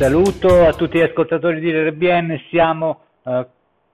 Saluto 0.00 0.64
a 0.64 0.72
tutti 0.72 0.96
gli 0.96 1.02
ascoltatori 1.02 1.60
di 1.60 1.70
RBN, 1.70 2.44
siamo 2.48 3.02
eh, 3.22 3.46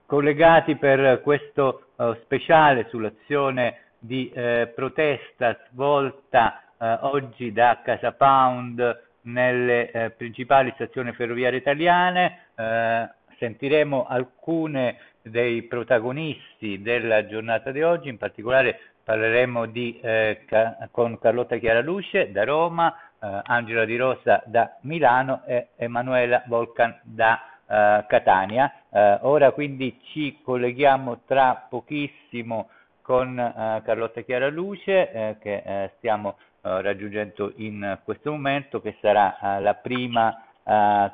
collegati 0.05 0.77
per 0.77 1.19
questo 1.21 1.87
eh, 1.97 2.17
speciale 2.23 2.87
sull'azione 2.89 3.79
di 3.99 4.31
eh, 4.33 4.71
protesta 4.73 5.59
svolta 5.69 6.63
eh, 6.79 6.97
oggi 7.01 7.51
da 7.51 7.81
Casa 7.83 8.13
Pound 8.13 9.01
nelle 9.23 9.91
eh, 9.91 10.09
principali 10.11 10.71
stazioni 10.75 11.11
ferroviarie 11.11 11.59
italiane. 11.59 12.45
Eh, 12.55 13.09
sentiremo 13.37 14.05
alcune 14.07 14.99
dei 15.21 15.63
protagonisti 15.63 16.81
della 16.81 17.27
giornata 17.27 17.71
di 17.71 17.81
oggi, 17.81 18.07
in 18.07 18.17
particolare 18.17 18.79
parleremo 19.03 19.65
di, 19.65 19.99
ca- 20.01 20.87
con 20.91 21.17
Carlotta 21.17 21.57
Chiaraluce 21.57 22.31
da 22.31 22.43
Roma, 22.43 22.93
eh, 23.21 23.41
Angela 23.45 23.85
Di 23.85 23.95
Rosa 23.97 24.41
da 24.45 24.77
Milano 24.81 25.43
e 25.45 25.69
Emanuela 25.75 26.43
Volcan 26.47 26.99
da 27.03 27.41
eh, 27.69 28.05
Catania. 28.07 28.71
Eh, 28.89 29.19
ora 29.21 29.51
quindi 29.51 29.99
ci 30.05 30.39
colleghiamo 30.41 31.21
tra 31.25 31.65
pochissimo 31.69 32.69
con 33.01 33.37
eh, 33.37 33.81
Carlotta 33.83 34.21
Chiaraluce 34.21 35.11
eh, 35.11 35.37
che 35.39 35.91
stiamo 35.97 36.37
raggiungendo 36.59 37.53
in 37.57 37.97
questo 38.03 38.29
momento, 38.29 38.81
che 38.81 38.97
sarà 38.99 39.59
la 39.61 39.73
prima 39.75 40.43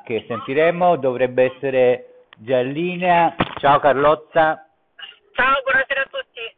che 0.02 0.24
sentiremo, 0.26 0.96
dovrebbe 0.96 1.54
essere 1.54 2.24
già 2.38 2.58
in 2.58 2.72
linea. 2.72 3.36
Ciao 3.58 3.78
Carlotta. 3.78 4.66
Ciao, 5.32 5.62
buonasera 5.62 6.00
a 6.00 6.08
tutti. 6.10 6.56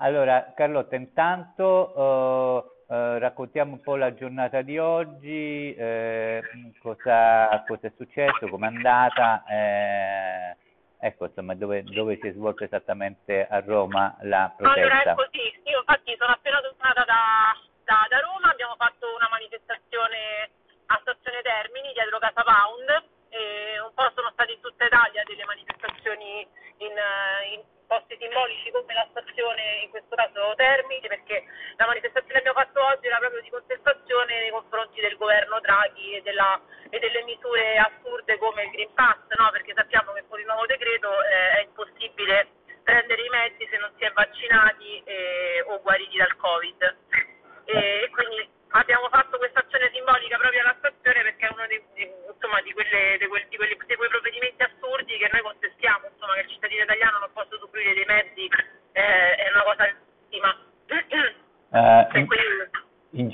Allora, 0.00 0.52
Carlotta, 0.54 0.94
intanto 0.94 2.73
eh, 2.86 3.18
raccontiamo 3.18 3.72
un 3.72 3.80
po' 3.80 3.96
la 3.96 4.14
giornata 4.14 4.60
di 4.62 4.78
oggi, 4.78 5.74
eh, 5.74 6.42
cosa, 6.80 7.64
cosa, 7.66 7.86
è 7.86 7.92
successo, 7.96 8.48
com'è 8.48 8.66
andata, 8.66 9.42
eh, 9.48 10.56
ecco 10.98 11.26
insomma 11.26 11.54
dove, 11.54 11.82
dove, 11.84 12.18
si 12.20 12.28
è 12.28 12.32
svolta 12.32 12.64
esattamente 12.64 13.46
a 13.48 13.60
Roma 13.60 14.14
la 14.22 14.52
protesta. 14.54 14.80
Allora 14.80 15.02
è 15.02 15.14
così, 15.14 15.60
io 15.64 15.78
infatti 15.78 16.14
sono 16.18 16.32
appena 16.32 16.60
tornata 16.60 17.04
da, 17.04 17.56
da, 17.84 18.06
da 18.08 18.18
Roma, 18.20 18.50
abbiamo 18.50 18.74
fatto 18.76 19.06
una 19.14 19.28
manifestazione 19.30 20.50
a 20.86 20.98
Stazione 21.00 21.40
Termini 21.40 21.92
dietro 21.92 22.18
Casa 22.18 22.42
Pound 22.42 22.88
e 23.30 23.80
un 23.80 23.92
po' 23.94 24.12
sono 24.14 24.28
state 24.32 24.52
in 24.52 24.60
tutta 24.60 24.84
Italia 24.84 25.22
delle 25.24 25.44
manifestazioni 25.44 26.46
in, 26.84 26.96
in 27.54 27.60
posti 27.86 28.16
simbolici 28.18 28.70
come 28.70 28.92
la 28.94 29.06
stazione, 29.10 29.82
in 29.82 29.90
questo 29.90 30.14
caso 30.14 30.54
Termini, 30.56 31.06
perché 31.06 31.44
la 31.76 31.86
manifestazione 31.86 32.40
che 32.40 32.48
abbiamo 32.48 32.60
fatto 32.60 32.84
oggi 32.84 33.06
era 33.06 33.18
proprio 33.18 33.40
di 33.40 33.50
contestazione 33.50 34.40
nei 34.40 34.50
confronti 34.50 35.00
del 35.00 35.16
governo 35.16 35.60
Draghi 35.60 36.16
e, 36.16 36.22
della, 36.22 36.60
e 36.90 36.98
delle 36.98 37.22
misure 37.22 37.78
assurde 37.78 38.38
come 38.38 38.64
il 38.64 38.70
Green 38.70 38.92
Pass, 38.94 39.20
no? 39.36 39.50
perché 39.50 39.72
sappiamo 39.74 40.12
che 40.12 40.24
con 40.28 40.40
il 40.40 40.46
nuovo 40.46 40.66
decreto 40.66 41.08
eh, 41.22 41.58
è 41.58 41.60
impossibile 41.62 42.62
prendere 42.82 43.22
i 43.22 43.28
mezzi 43.28 43.66
se 43.70 43.78
non 43.78 43.90
si 43.96 44.04
è 44.04 44.12
vaccinati 44.12 45.02
eh, 45.04 45.64
o 45.66 45.80
guariti 45.80 46.18
dal 46.18 46.36
Covid. 46.36 46.96
E, 47.64 48.10
quindi 48.12 48.46
abbiamo 48.76 49.08
fatto 49.08 49.38
questa 49.38 49.60
azione 49.60 49.90
simbolica 49.92 50.36
proprio 50.36 50.60
alla 50.60 50.76
stazione 50.78 51.22
perché 51.22 51.46
è 51.46 51.52
uno 51.52 51.66
dei, 51.66 51.82
insomma, 52.28 52.60
di, 52.60 52.72
quelle, 52.72 53.16
di, 53.18 53.26
quelli, 53.26 53.46
di, 53.48 53.56
quelli, 53.56 53.76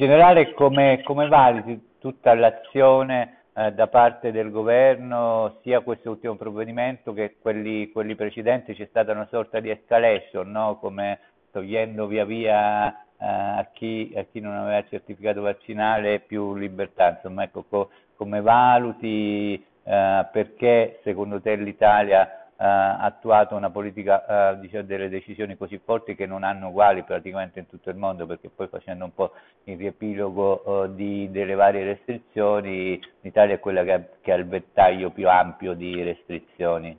generale 0.01 0.55
come, 0.55 1.03
come 1.05 1.29
valuti 1.29 1.79
tutta 1.99 2.33
l'azione 2.33 3.43
eh, 3.55 3.71
da 3.73 3.87
parte 3.89 4.33
del 4.33 4.51
governo, 4.51 5.59
sia 5.63 5.81
questo 5.81 6.09
ultimo 6.09 6.37
provvedimento 6.37 7.13
che 7.13 7.37
quelli, 7.39 7.91
quelli 7.91 8.15
precedenti, 8.15 8.73
c'è 8.73 8.87
stata 8.89 9.13
una 9.13 9.29
sorta 9.31 9.61
di 9.61 9.69
escalation, 9.69 10.51
no? 10.51 10.79
come 10.79 11.19
togliendo 11.53 12.07
via 12.07 12.25
via 12.25 12.89
eh, 12.91 12.95
a 13.19 13.69
chi, 13.75 14.11
a, 14.17 14.23
chi, 14.23 14.41
non 14.41 14.55
aveva 14.55 14.83
certificato 14.89 15.43
vaccinale 15.43 16.21
più 16.21 16.55
libertà. 16.55 17.11
Insomma, 17.11 17.43
ecco, 17.43 17.65
co, 17.69 17.91
come 18.17 18.41
valuti 18.41 19.63
eh, 19.85 20.27
perché 20.33 21.01
secondo 21.03 21.43
te 21.43 21.57
l'Italia 21.57 22.40
attuato 22.65 23.55
una 23.55 23.71
politica, 23.71 24.53
eh, 24.53 24.59
diciamo, 24.61 24.85
delle 24.85 25.09
decisioni 25.09 25.57
così 25.57 25.81
forti 25.83 26.15
che 26.15 26.27
non 26.27 26.43
hanno 26.43 26.69
uguali 26.69 27.03
praticamente 27.05 27.59
in 27.59 27.69
tutto 27.69 27.91
il 27.91 27.97
mondo, 27.97 28.27
perché 28.27 28.49
poi 28.49 28.69
facendo 28.69 29.05
un 29.05 29.15
po' 29.15 29.33
il 29.65 29.77
riepilogo 29.77 30.85
eh, 30.85 30.95
di, 30.95 31.31
delle 31.31 31.55
varie 31.55 31.85
restrizioni, 31.85 33.01
l'Italia 33.21 33.55
è 33.55 33.61
quella 33.61 33.85
che 33.85 34.19
che 34.21 34.33
ha 34.33 34.37
il 34.37 34.47
vettaglio 34.47 35.11
più 35.11 35.29
ampio 35.29 35.75
di 35.75 36.03
restrizioni. 36.03 36.99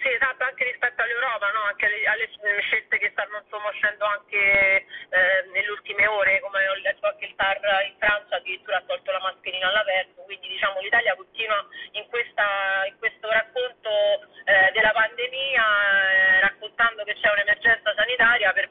Sì, 0.00 0.08
esatto, 0.08 0.44
anche 0.44 0.64
rispetto 0.64 1.02
all'Europa, 1.02 1.50
no? 1.50 1.62
anche 1.66 1.86
alle, 1.86 2.06
alle, 2.06 2.28
scelte 2.62 2.98
che 2.98 3.10
stanno 3.10 3.42
insomma, 3.42 3.68
uscendo 3.68 4.04
anche 4.04 4.38
eh, 4.38 5.42
nelle 5.52 5.70
ultime 5.70 6.06
ore, 6.06 6.40
come 6.40 6.66
ho 6.68 6.74
letto 6.74 7.06
anche 7.06 7.26
il 7.26 7.34
TAR 7.34 7.58
in 7.86 7.94
Francia, 7.98 8.36
addirittura 8.36 8.76
ha 8.78 8.84
tolto 8.86 9.10
la 9.10 9.20
mascherina 9.20 9.68
all'aperto, 9.68 10.22
quindi 10.22 10.48
diciamo 10.48 10.80
l'Italia 10.80 11.16
continua 11.16 11.66
in, 11.92 12.06
questa, 12.08 12.86
in 12.86 12.98
questo 12.98 13.28
racconto 13.28 13.90
eh, 13.90 14.31
della 14.70 14.92
pandemia, 14.92 15.64
eh, 15.64 16.40
raccontando 16.40 17.02
che 17.04 17.14
c'è 17.14 17.30
un'emergenza 17.30 17.92
sanitaria 17.94 18.52
per 18.52 18.68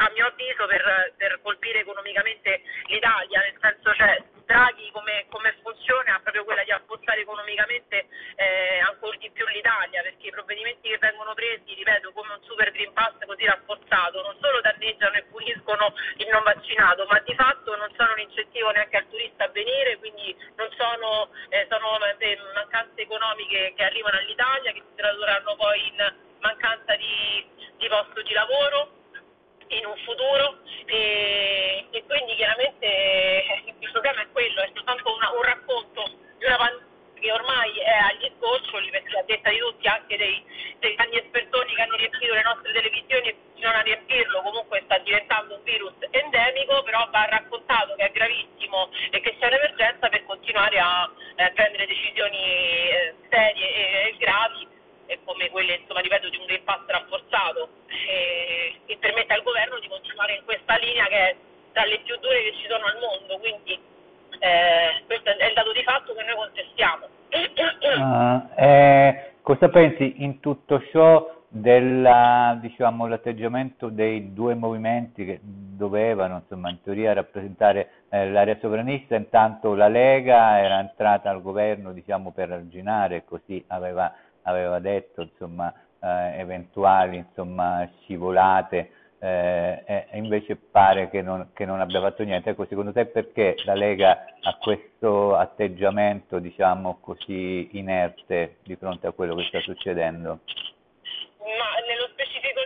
a 0.00 0.10
mio 0.14 0.26
avviso 0.26 0.66
per, 0.66 1.12
per 1.16 1.40
colpire 1.42 1.80
economicamente 1.80 2.62
l'Italia, 2.86 3.40
nel 3.40 3.58
senso 3.60 3.94
cioè 3.94 4.22
Draghi 4.46 4.90
come, 4.92 5.26
come 5.28 5.54
funzione 5.62 6.10
ha 6.10 6.20
proprio 6.20 6.44
quella 6.44 6.64
di 6.64 6.72
affossare 6.72 7.20
economicamente 7.20 8.08
eh, 8.36 8.80
ancora 8.80 9.16
di 9.18 9.30
più 9.30 9.46
l'Italia, 9.46 10.02
perché 10.02 10.26
i 10.26 10.30
provvedimenti 10.30 10.88
che 10.88 10.98
vengono 10.98 11.34
presi, 11.34 11.74
ripeto, 11.74 12.12
come 12.12 12.32
un 12.32 12.42
super 12.42 12.72
Green 12.72 12.92
Pass 12.92 13.14
così 13.26 13.44
rafforzato, 13.44 14.22
non 14.22 14.36
solo 14.40 14.60
danneggiano 14.60 15.14
e 15.16 15.24
puniscono 15.30 15.94
il 16.16 16.28
non 16.32 16.42
vaccinato, 16.42 17.06
ma 17.06 17.20
di 17.20 17.34
fatto 17.34 17.76
non 17.76 17.92
sono 17.96 18.12
un 18.12 18.20
incentivo 18.20 18.70
neanche 18.70 18.96
al 18.96 19.08
turista 19.08 19.44
a 19.44 19.48
venire, 19.48 19.98
quindi 19.98 20.34
non 20.56 20.68
sono, 20.76 21.30
eh, 21.50 21.66
sono 21.70 21.98
eh, 22.18 22.38
mancanze 22.54 23.02
economiche 23.02 23.74
che 23.76 23.84
arrivano 23.84 24.18
all'Italia, 24.18 24.72
che 24.72 24.82
si 25.00 25.06
tradurranno 25.06 25.56
poi 25.56 25.86
in 25.88 26.14
che 61.10 61.16
è 61.16 61.36
tra 61.72 61.84
le 61.84 62.00
più 62.04 62.16
dure 62.20 62.42
che 62.44 62.52
ci 62.54 62.66
sono 62.70 62.84
al 62.86 62.98
mondo, 63.02 63.38
quindi 63.38 63.78
eh, 64.38 65.02
questo 65.06 65.30
è 65.30 65.46
il 65.46 65.54
dato 65.54 65.72
di 65.72 65.82
fatto 65.82 66.14
che 66.14 66.22
noi 66.22 66.36
contestiamo. 66.36 67.06
Uh, 67.30 68.60
eh, 68.60 69.32
cosa 69.42 69.68
pensi 69.68 70.22
in 70.24 70.40
tutto 70.40 70.82
ciò 70.90 71.38
della, 71.48 72.56
diciamo, 72.60 73.06
l'atteggiamento 73.06 73.88
dei 73.88 74.32
due 74.32 74.54
movimenti 74.54 75.24
che 75.24 75.40
dovevano 75.42 76.36
insomma, 76.42 76.70
in 76.70 76.80
teoria 76.82 77.12
rappresentare 77.12 77.90
eh, 78.08 78.30
l'area 78.30 78.56
sovranista, 78.60 79.16
intanto 79.16 79.74
la 79.74 79.88
Lega 79.88 80.60
era 80.60 80.78
entrata 80.78 81.30
al 81.30 81.42
governo 81.42 81.92
diciamo, 81.92 82.30
per 82.30 82.52
arginare, 82.52 83.24
così 83.24 83.62
aveva 83.68 84.12
aveva 84.42 84.78
detto, 84.78 85.22
insomma, 85.22 85.72
eh, 86.00 86.38
eventuali 86.38 87.18
insomma, 87.18 87.88
scivolate, 88.00 88.90
eh, 89.22 90.06
e 90.10 90.18
invece 90.18 90.56
pare 90.56 91.10
che 91.10 91.20
non, 91.20 91.50
che 91.52 91.66
non, 91.66 91.80
abbia 91.80 92.00
fatto 92.00 92.22
niente. 92.24 92.50
Ecco, 92.50 92.66
secondo 92.66 92.92
te 92.92 93.04
perché 93.06 93.54
la 93.64 93.74
Lega 93.74 94.24
ha 94.40 94.56
questo 94.56 95.36
atteggiamento, 95.36 96.38
diciamo 96.38 96.98
così, 97.00 97.68
inerte 97.72 98.56
di 98.62 98.76
fronte 98.76 99.06
a 99.06 99.12
quello 99.12 99.34
che 99.34 99.44
sta 99.44 99.60
succedendo? 99.60 100.40
Ma 101.38 101.84
nello 101.86 102.08
specifico 102.12 102.64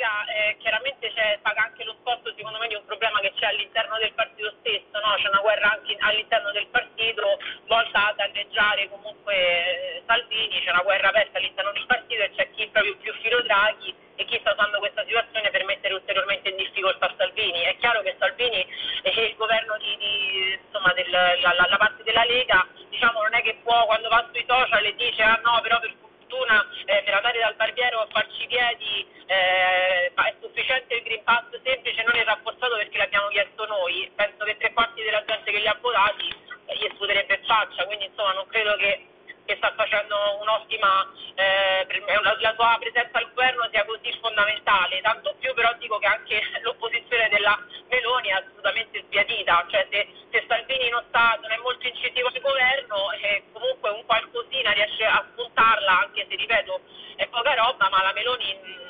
Lega, 0.00 0.24
eh, 0.32 0.56
chiaramente 0.56 1.12
paga 1.42 1.64
anche 1.64 1.84
lo 1.84 1.94
sforzo 2.00 2.32
secondo 2.34 2.58
me 2.58 2.68
di 2.68 2.74
un 2.74 2.84
problema 2.86 3.20
che 3.20 3.34
c'è 3.36 3.46
all'interno 3.46 3.98
del 3.98 4.14
partito 4.14 4.50
stesso, 4.60 4.96
no? 4.98 5.14
c'è 5.20 5.28
una 5.28 5.40
guerra 5.40 5.72
anche 5.72 5.94
all'interno 6.00 6.50
del 6.52 6.66
partito 6.68 7.38
volta 7.66 8.08
a 8.08 8.12
danneggiare 8.14 8.88
comunque 8.88 9.34
eh, 9.36 10.02
Salvini, 10.06 10.60
c'è 10.64 10.70
una 10.70 10.82
guerra 10.82 11.08
aperta 11.08 11.36
all'interno 11.36 11.72
del 11.72 11.84
partito 11.84 12.22
e 12.22 12.30
c'è 12.34 12.50
chi 12.52 12.66
proprio 12.68 12.96
più 12.96 13.12
filo 13.20 13.42
Draghi 13.42 13.94
e 14.16 14.24
chi 14.24 14.38
sta 14.40 14.52
usando 14.52 14.78
questa 14.78 15.04
situazione 15.04 15.50
per 15.50 15.64
mettere 15.64 15.92
ulteriormente 15.92 16.48
in 16.48 16.56
difficoltà 16.56 17.12
Salvini. 17.18 17.60
È 17.60 17.76
chiaro 17.76 18.00
che 18.00 18.16
Salvini 18.18 18.66
e 19.02 19.10
il 19.10 19.36
governo 19.36 19.76
di, 19.78 19.96
di, 19.98 20.58
insomma, 20.64 20.94
del, 20.94 21.10
la, 21.10 21.66
la, 21.68 21.76
parte 21.76 22.02
della 22.04 22.24
Lega 22.24 22.66
diciamo 22.88 23.20
non 23.20 23.34
è 23.34 23.42
che 23.42 23.60
può 23.62 23.84
quando 23.84 24.08
va 24.08 24.26
sui 24.32 24.44
social 24.48 24.84
e 24.84 24.94
dice 24.94 25.22
ah 25.22 25.40
no 25.44 25.60
però 25.60 25.78
per 25.78 25.94
fortuna 26.30 26.64
eh, 26.86 27.02
per 27.02 27.14
andare 27.14 27.40
dal 27.40 27.56
barbiere 27.56 27.96
o 27.96 28.06
farci 28.12 28.44
i 28.44 28.46
piedi 28.46 29.06
eh, 29.26 30.12
è 30.14 30.34
sufficiente 30.40 30.94
il 30.94 31.02
Green 31.02 31.24
Pass 31.24 31.50
semplice 31.62 32.02
non 32.04 32.14
il 32.14 32.24
rafforzato 32.24 32.76
perché 32.76 32.98
l'abbiamo 32.98 33.28
chiesto 33.28 33.66
noi. 33.66 34.10
Penso 34.14 34.44
che 34.44 34.56
tre 34.56 34.72
quarti 34.72 35.02
della 35.02 35.24
gente 35.26 35.50
che 35.50 35.58
li 35.58 35.66
ha 35.66 35.76
votati 35.80 36.28
eh, 36.66 36.76
gli 36.76 36.88
sputerebbe 36.94 37.34
in 37.34 37.44
faccia 37.44 37.84
quindi 37.86 38.06
insomma 38.06 38.32
non 38.32 38.46
credo 38.46 38.76
che 38.76 39.06
che 39.44 39.56
sta 39.56 39.72
facendo 39.76 40.16
un'ottima, 40.40 41.10
eh, 41.34 41.86
la, 42.22 42.54
sua 42.54 42.76
presenza 42.78 43.18
al 43.18 43.28
governo 43.32 43.68
sia 43.70 43.84
così 43.84 44.12
fondamentale, 44.20 45.00
tanto 45.00 45.34
più 45.38 45.52
però 45.54 45.72
dico 45.78 45.98
che 45.98 46.06
anche 46.06 46.42
l'opposizione 46.62 47.28
della 47.28 47.58
Meloni 47.88 48.28
è 48.28 48.32
assolutamente 48.32 49.02
sbiadita, 49.02 49.66
cioè 49.68 49.86
se, 49.90 50.08
se 50.30 50.44
Salvini 50.46 50.88
non, 50.88 51.04
sta, 51.08 51.38
non, 51.40 51.50
è 51.50 51.58
molto 51.58 51.86
incisivo 51.86 52.28
al 52.28 52.40
governo 52.40 53.12
eh, 53.12 53.42
comunque 53.52 53.90
un 53.90 54.04
qualcosina 54.06 54.72
riesce 54.72 55.04
a 55.04 55.24
spuntarla, 55.32 56.00
anche 56.00 56.26
se 56.28 56.36
ripeto 56.36 56.80
è 57.16 57.26
poca 57.28 57.54
roba, 57.54 57.88
ma 57.90 58.02
la 58.02 58.12
Meloni 58.12 58.54
mh, 58.54 58.89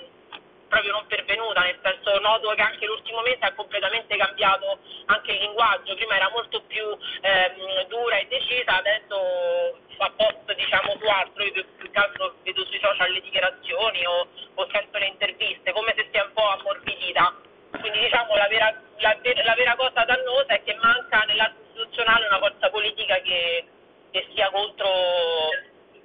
proprio 0.70 0.92
non 0.92 1.06
pervenuta, 1.06 1.60
nel 1.62 1.78
senso 1.82 2.18
noto 2.20 2.54
che 2.54 2.62
anche 2.62 2.86
l'ultimo 2.86 3.20
mese 3.22 3.44
ha 3.44 3.52
completamente 3.52 4.16
cambiato 4.16 4.78
anche 5.06 5.32
il 5.32 5.40
linguaggio, 5.40 5.96
prima 5.96 6.14
era 6.14 6.30
molto 6.30 6.62
più 6.62 6.86
ehm, 6.86 7.86
dura 7.88 8.16
e 8.16 8.26
decisa, 8.28 8.78
adesso 8.78 9.78
fa 9.98 10.10
post 10.16 10.54
diciamo 10.54 10.96
su 10.98 11.06
altro, 11.06 11.42
io 11.42 11.64
più 11.76 11.90
che 11.90 11.98
altro 11.98 12.36
vedo 12.44 12.64
sui 12.64 12.78
social 12.80 13.10
le 13.10 13.20
dichiarazioni 13.20 14.06
o, 14.06 14.28
o 14.54 14.68
sento 14.70 14.96
le 14.98 15.06
interviste, 15.06 15.72
come 15.72 15.92
se 15.96 16.08
sia 16.10 16.24
un 16.24 16.32
po' 16.32 16.48
ammorbidita. 16.48 17.34
Quindi 17.80 17.98
diciamo 17.98 18.36
la 18.36 18.46
vera, 18.48 18.72
la, 18.98 19.18
la 19.44 19.54
vera 19.54 19.74
cosa 19.74 20.04
dannosa 20.04 20.54
è 20.54 20.62
che 20.62 20.74
manca 20.80 21.24
nell'atto 21.26 21.60
istituzionale 21.66 22.26
una 22.26 22.38
forza 22.38 22.70
politica 22.70 23.16
che, 23.20 23.64
che 24.12 24.26
sia 24.32 24.48
contro 24.50 24.88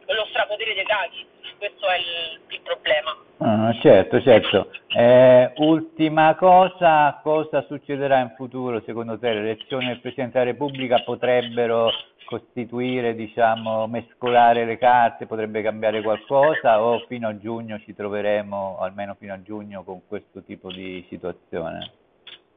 lo 0.07 0.25
strapotere 0.29 0.73
dei 0.73 0.83
Draghi, 0.83 1.27
questo 1.57 1.87
è 1.87 1.97
il, 1.97 2.39
il 2.49 2.61
problema. 2.63 3.15
Ah, 3.37 3.73
certo, 3.81 4.21
certo. 4.21 4.71
Eh, 4.95 5.51
ultima 5.57 6.35
cosa, 6.35 7.19
cosa 7.21 7.63
succederà 7.67 8.19
in 8.19 8.33
futuro 8.35 8.81
secondo 8.85 9.19
te? 9.19 9.33
Le 9.33 9.39
elezioni 9.39 9.87
del 9.87 9.99
Presidente 9.99 10.39
della 10.39 10.51
Repubblica 10.51 11.01
potrebbero 11.03 11.91
costituire, 12.25 13.15
diciamo, 13.15 13.87
mescolare 13.87 14.65
le 14.65 14.77
carte 14.77 15.27
potrebbe 15.27 15.61
cambiare 15.61 16.01
qualcosa 16.01 16.81
o 16.83 17.05
fino 17.07 17.27
a 17.27 17.37
giugno 17.37 17.79
ci 17.79 17.93
troveremo, 17.93 18.77
almeno 18.79 19.15
fino 19.19 19.33
a 19.33 19.41
giugno, 19.41 19.83
con 19.83 20.01
questo 20.07 20.41
tipo 20.43 20.71
di 20.71 21.05
situazione? 21.09 21.91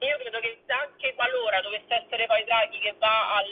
Io 0.01 0.17
credo 0.19 0.39
che 0.39 0.59
anche 0.69 1.13
qualora 1.15 1.61
dovesse 1.61 1.93
essere 1.93 2.27
poi 2.27 2.45
Draghi 2.45 2.79
che 2.79 2.95
va 2.99 3.35
al, 3.35 3.51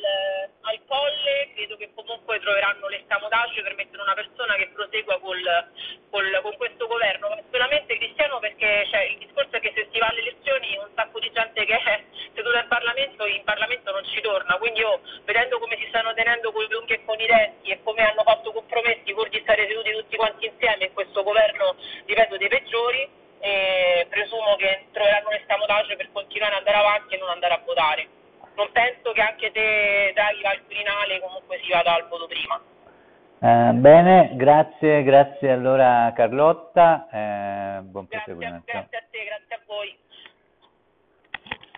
al 0.61 0.81
colle, 0.87 1.51
credo 1.55 1.77
che 1.77 1.91
comunque 1.93 2.39
troveranno 2.39 2.87
l'escamotage 2.87 3.63
per 3.63 3.75
mettere 3.75 4.01
una 4.01 4.15
persona 4.15 4.55
che 4.55 4.69
prosegua 4.69 5.19
col, 5.19 5.43
col, 6.09 6.39
con 6.43 6.57
questo 6.57 6.87
governo. 6.87 7.43
Solamente 7.51 7.97
Cristiano 7.97 8.39
perché 8.39 8.87
cioè, 8.91 9.01
il 9.11 9.19
discorso 9.19 9.57
è 9.57 9.61
che 9.61 9.73
se 9.75 9.89
si 9.91 9.99
va 9.99 10.07
alle 10.07 10.21
elezioni 10.21 10.77
un 10.79 10.89
sacco 10.95 11.19
di 11.19 11.33
gente 11.33 11.65
che 11.65 11.77
è 11.83 12.05
seduta 12.33 12.61
in 12.61 12.69
Parlamento, 12.69 13.27
in 13.27 13.43
Parlamento 13.43 13.91
non 13.91 14.05
ci 14.05 14.21
torna. 14.21 14.57
Quindi 14.59 14.79
io 14.79 15.01
vedendo 15.25 15.59
come 15.59 15.77
si 15.79 15.87
stanno 15.89 16.15
tenendo 16.15 16.53
con 16.53 16.63
gli 16.63 16.75
unghie 16.75 16.95
e 16.95 17.05
con 17.05 17.19
i 17.19 17.27
denti 17.27 17.71
e 17.71 17.83
come 17.83 18.03
hanno 18.07 18.23
fatto 18.23 18.53
compromessi 18.53 19.13
pur 19.13 19.29
di 19.31 19.41
stare 19.41 19.67
seduti 19.67 19.91
tutti 19.91 20.15
quanti 20.15 20.47
insieme 20.47 20.85
in 20.85 20.93
questo 20.93 21.25
governo, 21.25 21.75
ripeto, 22.05 22.37
dei 22.37 22.49
peggiori, 22.49 23.25
e 23.47 24.07
presumo 24.11 24.57
che 24.57 24.87
troveranno 24.91 25.31
l'escamotage 25.31 25.95
per 25.95 26.11
continuare 26.11 26.55
ad 26.55 26.59
andare 26.67 26.79
avanti 26.79 27.15
e 27.15 27.19
non 27.19 27.29
andare 27.29 27.55
a 27.55 27.63
votare. 27.65 28.09
Non 28.57 28.69
penso 28.73 29.13
che 29.13 29.21
anche 29.21 29.53
se 29.55 30.13
Draghi 30.15 30.43
va 30.43 30.51
al 30.51 30.65
Quirinale 30.65 31.21
comunque 31.21 31.61
si 31.63 31.71
vada 31.71 31.95
al 31.95 32.09
voto 32.09 32.27
prima. 32.27 32.61
Eh, 33.39 33.73
bene, 33.75 34.31
grazie, 34.35 35.03
grazie 35.05 35.53
allora 35.53 36.13
Carlotta, 36.17 37.07
eh, 37.13 37.81
buon 37.83 38.07
grazie, 38.09 38.35
proseguimento. 38.35 38.65
Grazie 38.67 38.99
a 38.99 39.05
te, 39.11 39.25
grazie 39.25 39.55
a 39.55 39.61
voi. 39.67 39.99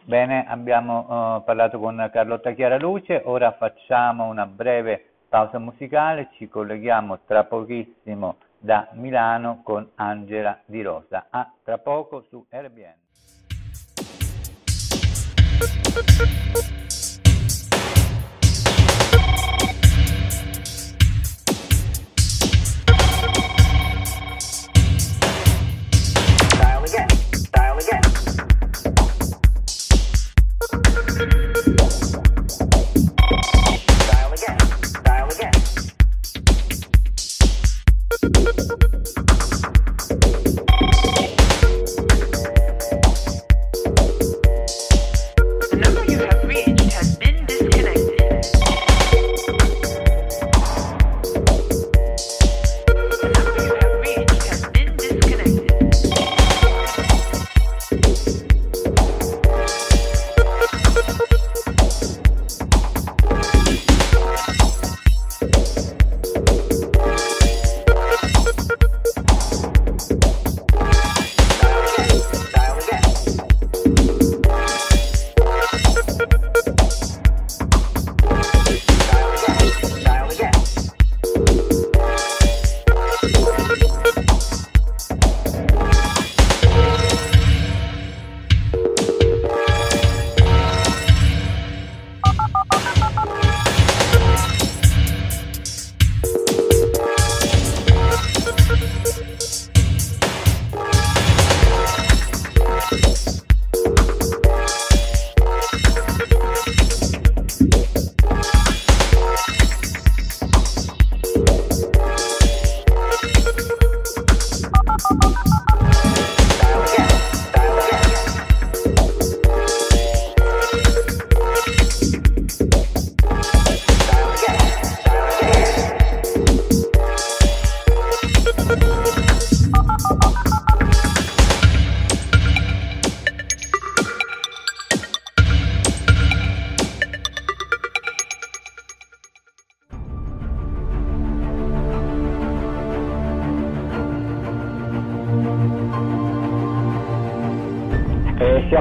Bene, 0.04 0.46
abbiamo 0.48 1.00
uh, 1.00 1.44
parlato 1.44 1.78
con 1.78 2.08
Carlotta 2.10 2.52
Chiaraluce, 2.52 3.20
ora 3.24 3.52
facciamo 3.52 4.24
una 4.24 4.46
breve 4.46 5.04
pausa 5.28 5.58
musicale, 5.58 6.30
ci 6.36 6.48
colleghiamo 6.48 7.18
tra 7.26 7.44
pochissimo 7.44 8.38
da 8.58 8.88
Milano 8.94 9.62
con 9.62 9.90
Angela 9.94 10.60
Di 10.66 10.82
Rosa. 10.82 11.26
A 11.30 11.52
tra 11.62 11.78
poco 11.78 12.22
su 12.22 12.44
RBN. 12.50 13.06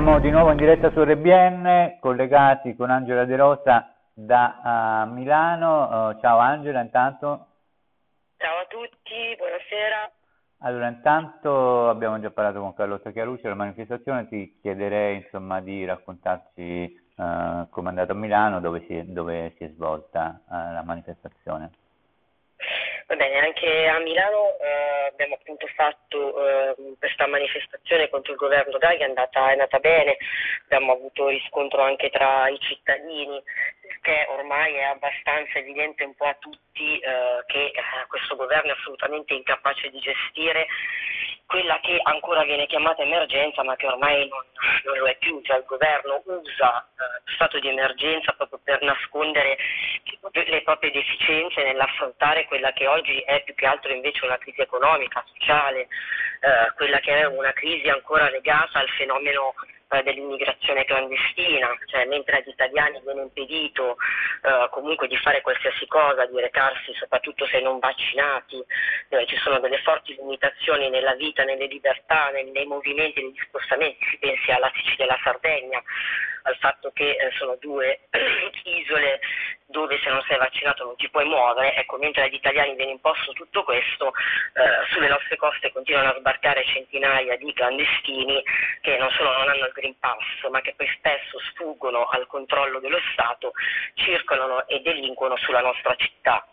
Siamo 0.08 0.22
di 0.22 0.32
nuovo 0.32 0.52
in 0.52 0.56
diretta 0.56 0.90
su 0.92 1.04
RBN, 1.04 1.98
collegati 2.00 2.78
con 2.78 2.90
Angela 2.90 3.26
De 3.26 3.36
Rosa 3.36 3.94
da 4.14 5.04
uh, 5.06 5.12
Milano. 5.12 6.12
Uh, 6.12 6.20
ciao 6.22 6.38
Angela, 6.38 6.80
intanto. 6.80 7.48
Ciao 8.38 8.60
a 8.60 8.66
tutti, 8.70 9.36
buonasera. 9.36 10.10
Allora, 10.60 10.88
intanto 10.88 11.90
abbiamo 11.90 12.22
già 12.22 12.32
parlato 12.32 12.62
con 12.62 12.74
Carlotta 12.74 13.12
Chiarucci 13.12 13.42
della 13.42 13.56
manifestazione, 13.56 14.30
ti 14.30 14.58
chiederei 14.62 15.18
insomma 15.18 15.60
di 15.60 15.84
raccontarci 15.84 16.62
eh, 16.64 17.68
comandato 17.70 18.14
a 18.14 18.16
Milano 18.16 18.62
dove 18.62 18.86
si, 18.88 19.12
dove 19.12 19.56
si 19.58 19.66
è 19.66 19.70
svolta 19.72 20.40
la 20.48 20.84
manifestazione. 20.86 21.72
Va 23.08 23.16
bene, 23.16 23.40
anche 23.40 23.88
a 23.88 24.00
Milano 24.00 24.58
eh, 24.60 25.08
abbiamo 25.14 25.36
appunto 25.36 25.66
fatto 25.68 26.46
eh, 26.46 26.76
questa 27.00 27.26
manifestazione 27.26 28.10
contro 28.10 28.34
il 28.34 28.38
governo 28.38 28.78
Draghi, 28.78 29.02
è 29.02 29.06
andata, 29.06 29.48
è 29.48 29.52
andata 29.54 29.80
bene, 29.80 30.18
abbiamo 30.66 30.92
avuto 30.92 31.30
riscontro 31.30 31.82
anche 31.84 32.10
tra 32.10 32.50
i 32.50 32.60
cittadini, 32.60 33.42
perché 33.80 34.26
ormai 34.30 34.74
è 34.74 34.84
abbastanza 34.84 35.58
evidente 35.58 36.04
un 36.04 36.16
po' 36.16 36.26
a 36.26 36.36
tutti 36.38 37.00
eh, 37.00 37.44
che 37.46 37.68
eh, 37.68 38.08
questo 38.10 38.36
governo 38.36 38.72
è 38.72 38.76
assolutamente 38.78 39.34
incapace 39.34 39.90
di 39.90 40.00
gestire 40.00 40.68
quella 41.48 41.80
che 41.80 41.98
ancora 42.04 42.44
viene 42.44 42.68
chiamata 42.68 43.02
emergenza 43.02 43.64
ma 43.64 43.76
che 43.78 43.88
ormai 43.88 44.28
non, 44.28 44.44
non 44.84 44.98
lo 44.98 45.08
è 45.08 45.16
più, 45.16 45.42
cioè 45.44 45.58
il 45.58 45.66
governo 45.66 46.22
usa 46.26 46.82
eh, 46.82 47.22
lo 47.24 47.34
stato 47.34 47.58
di 47.60 47.70
emergenza 47.70 48.34
proprio 48.34 48.60
per 48.62 48.82
nascondere 48.82 49.58
le 50.46 50.62
proprie 50.62 50.92
deficienze 50.92 51.64
nell'affrontare 51.64 52.46
quella 52.46 52.72
che 52.74 52.88
oggi 52.88 53.20
è 53.22 53.44
più 53.44 53.56
che 53.56 53.66
altro 53.66 53.92
invece 53.92 54.26
una 54.26 54.38
crisi 54.38 54.62
economica, 54.62 55.24
sociale, 55.34 55.82
eh, 55.82 56.74
quella 56.76 57.00
che 57.00 57.20
è 57.20 57.26
una 57.26 57.52
crisi 57.54 57.90
ancora 57.90 58.30
legata 58.30 58.80
al 58.80 58.90
fenomeno 58.90 59.54
eh, 59.90 60.04
dell'immigrazione 60.04 60.86
clandestina, 60.86 61.74
cioè 61.86 62.06
mentre 62.06 62.38
agli 62.38 62.50
italiani 62.50 63.00
viene 63.04 63.22
impedito 63.22 63.96
eh, 64.44 64.68
comunque 64.72 65.08
di 65.08 65.18
fare 65.18 65.42
qualsiasi 65.42 65.88
cosa, 65.88 66.26
di 66.26 66.40
recarsi 66.40 66.94
soprattutto 66.94 67.46
se 67.48 67.62
non 67.62 67.80
vaccinati, 67.80 68.64
eh, 69.10 69.26
ci 69.28 69.38
sono 69.38 69.60
delle 69.60 69.80
forti 69.80 70.16
limitazioni 70.16 70.90
nella 70.90 71.16
vita, 71.16 71.44
nelle 71.44 71.68
libertà, 71.68 72.30
nei, 72.32 72.52
nei 72.52 72.66
movimenti, 72.66 73.24
negli 73.24 73.40
spostamenti, 73.48 74.06
si 74.10 74.18
pensi 74.18 74.52
alla 74.52 74.72
Sicilia 74.76 75.06
e 75.06 75.08
alla 75.08 75.20
Sardegna, 75.24 75.82
al 76.44 76.58
fatto 76.58 76.92
che 76.94 77.12
eh, 77.12 77.32
sono 77.38 77.56
due 77.60 78.00
isole 78.68 79.20
dove 79.68 80.00
se 80.02 80.10
non 80.10 80.22
sei 80.28 80.38
vaccinato 80.38 80.84
non 80.86 80.96
ti 80.96 81.10
puoi 81.10 81.26
muovere, 81.26 81.76
ecco, 81.76 81.98
mentre 81.98 82.24
agli 82.24 82.36
italiani 82.36 82.76
viene 82.76 82.92
imposto 82.92 83.34
tutto 83.34 83.64
questo, 83.64 84.14
eh, 84.54 84.94
sulle 84.94 85.10
nostre 85.10 85.36
coste 85.36 85.72
continuano 85.72 86.10
a 86.10 86.18
sbarcare 86.18 86.64
centinaia 86.66 87.36
di 87.36 87.52
clandestini 87.54 88.42
che 88.82 88.98
non 88.98 89.10
solo 89.12 89.32
non 89.32 89.50
hanno 89.50 89.66
il 89.66 89.74
Green 89.74 89.98
Pass, 90.00 90.50
ma 90.50 90.62
che 90.62 90.74
poi 90.76 90.88
spesso 90.98 91.40
sfuggono 91.52 92.06
al 92.08 92.28
controllo 92.28 92.80
dello 92.80 93.00
Stato, 93.12 93.52
circolano 93.96 94.66
e 94.68 94.80
delinquono 94.82 95.36
sulla 95.38 95.62
nostra 95.62 95.94
città. 95.96 96.46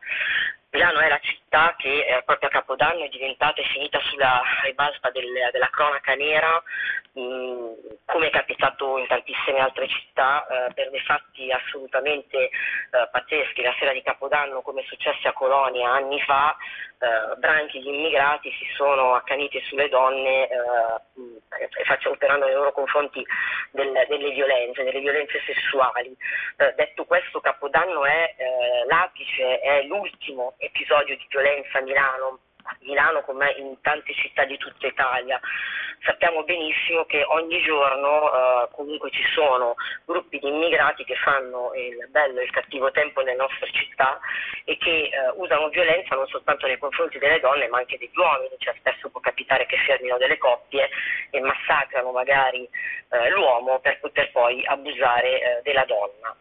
Milano 0.75 0.99
è 0.99 1.09
la 1.09 1.21
città 1.21 1.77
che 1.79 2.05
eh, 2.05 2.23
proprio 2.25 2.49
a 2.49 2.53
Capodanno 2.53 3.05
è 3.05 3.09
diventata 3.09 3.61
e 3.61 3.65
finita 3.67 4.01
sulla 4.11 4.43
ribalta 4.65 5.09
del, 5.11 5.31
della 5.53 5.71
cronaca 5.71 6.15
nera, 6.17 6.61
mh, 7.13 7.21
mm, 7.21 7.73
come 8.05 8.27
è 8.27 8.31
capitato 8.31 8.99
in 8.99 9.07
tantissime 9.07 9.61
altre 9.61 9.87
città, 9.87 10.45
eh, 10.45 10.73
per 10.75 10.91
dei 10.91 11.01
fatti 11.03 11.53
assolutamente 11.53 12.47
eh, 12.47 12.51
pazzeschi. 13.09 13.63
La 13.63 13.73
sera 13.79 13.93
di 13.93 14.03
Capodanno, 14.03 14.63
come 14.63 14.81
è 14.81 14.85
successo 14.89 15.29
a 15.29 15.33
Colonia 15.33 15.93
anni 15.93 16.21
fa, 16.23 16.57
eh, 16.99 17.37
branchi 17.37 17.79
di 17.79 17.89
immigrati 17.89 18.51
si 18.51 18.67
sono 18.75 19.15
accaniti 19.15 19.61
sulle 19.69 19.89
donne 19.89 20.49
eh, 20.49 21.85
faccio, 21.85 22.11
operando 22.11 22.47
nei 22.47 22.55
loro 22.55 22.73
confronti 22.73 23.25
del, 23.71 23.93
delle 24.09 24.31
violenze, 24.31 24.83
delle 24.83 25.01
violenze 25.01 25.41
sessuali. 25.45 26.17
Eh, 26.57 26.73
detto 26.77 27.05
questo, 27.05 27.41
Capodanno 27.41 28.05
è 28.05 28.35
eh, 28.37 28.87
l'apice, 29.25 29.61
è 29.61 29.83
l'ultimo 29.85 30.55
episodio 30.59 31.17
di 31.17 31.27
violenza 31.29 31.79
a 31.79 31.83
Milano 31.83 32.39
a 32.67 32.77
Milano 32.81 33.21
come 33.23 33.55
in 33.59 33.79
tante 33.83 34.15
città 34.15 34.45
di 34.45 34.57
tutta 34.57 34.87
Italia. 34.87 35.39
Sappiamo 36.05 36.45
benissimo 36.45 37.07
che 37.07 37.25
ogni 37.25 37.63
giorno 37.63 38.31
eh, 38.31 38.69
comunque 38.73 39.11
ci 39.11 39.25
sono 39.33 39.75
gruppi 40.05 40.39
di 40.39 40.49
immigrati 40.49 41.03
che 41.03 41.15
fanno 41.15 41.73
il 41.75 41.97
bello 42.11 42.41
e 42.41 42.45
il 42.45 42.51
cattivo 42.51 42.91
tempo 42.91 43.23
nelle 43.23 43.39
nostre 43.39 43.71
città 43.73 44.21
e 44.67 44.77
che 44.77 45.05
eh, 45.05 45.31
usano 45.37 45.71
violenza 45.71 46.15
non 46.15 46.27
soltanto 46.27 46.67
nei 46.67 46.77
confronti 46.77 47.17
delle 47.19 47.41
donne 47.41 47.69
ma 47.69 47.79
anche 47.79 47.97
degli 47.97 48.17
uomini, 48.17 48.55
cioè 48.59 48.75
spesso 48.77 49.09
può 49.09 49.21
capitare 49.21 49.65
che 49.65 49.79
fermino 49.79 50.19
delle 50.19 50.37
coppie 50.37 50.91
e 51.31 51.41
massacrano 51.41 52.13
magari 52.13 52.69
eh, 53.09 53.31
l'uomo 53.31 53.79
per 53.81 53.99
poter 54.01 54.31
poi 54.31 54.63
abusare 54.67 55.41
eh, 55.41 55.63
della 55.63 55.87
donna. 55.87 56.37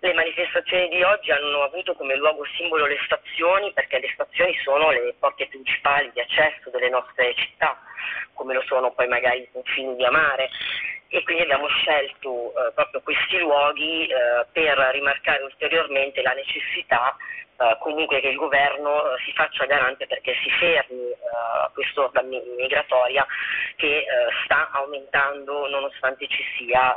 Le 0.00 0.12
manifestazioni 0.14 0.88
di 0.88 1.02
oggi 1.02 1.30
hanno 1.32 1.62
avuto 1.62 1.94
come 1.94 2.16
luogo 2.16 2.44
simbolo 2.56 2.86
le 2.86 2.98
stazioni 3.04 3.72
perché 3.72 3.98
le 3.98 4.10
stazioni 4.14 4.56
sono 4.62 4.90
le 4.90 5.14
porte 5.18 5.46
principali 5.48 6.10
di 6.12 6.20
accesso 6.20 6.70
delle 6.70 6.88
nostre 6.88 7.34
città, 7.34 7.78
come 8.34 8.54
lo 8.54 8.62
sono 8.66 8.92
poi 8.92 9.08
magari 9.08 9.40
i 9.40 9.48
confini 9.52 9.94
via 9.94 10.10
mare 10.10 10.48
e 11.08 11.22
quindi 11.22 11.42
abbiamo 11.42 11.68
scelto 11.68 12.50
eh, 12.50 12.72
proprio 12.74 13.00
questi 13.02 13.38
luoghi 13.38 14.06
eh, 14.06 14.46
per 14.52 14.76
rimarcare 14.92 15.42
ulteriormente 15.42 16.22
la 16.22 16.32
necessità 16.32 17.16
eh, 17.58 17.76
comunque 17.80 18.20
che 18.20 18.28
il 18.28 18.36
governo 18.36 19.14
eh, 19.14 19.18
si 19.24 19.32
faccia 19.32 19.64
garante 19.64 20.06
perché 20.06 20.34
si 20.42 20.50
fermi 20.50 21.08
eh, 21.08 21.16
questa 21.72 22.04
onda 22.04 22.22
migratoria 22.22 23.26
che 23.76 23.98
eh, 23.98 24.04
sta 24.44 24.70
aumentando 24.72 25.66
nonostante 25.68 26.26
ci 26.28 26.44
sia 26.58 26.94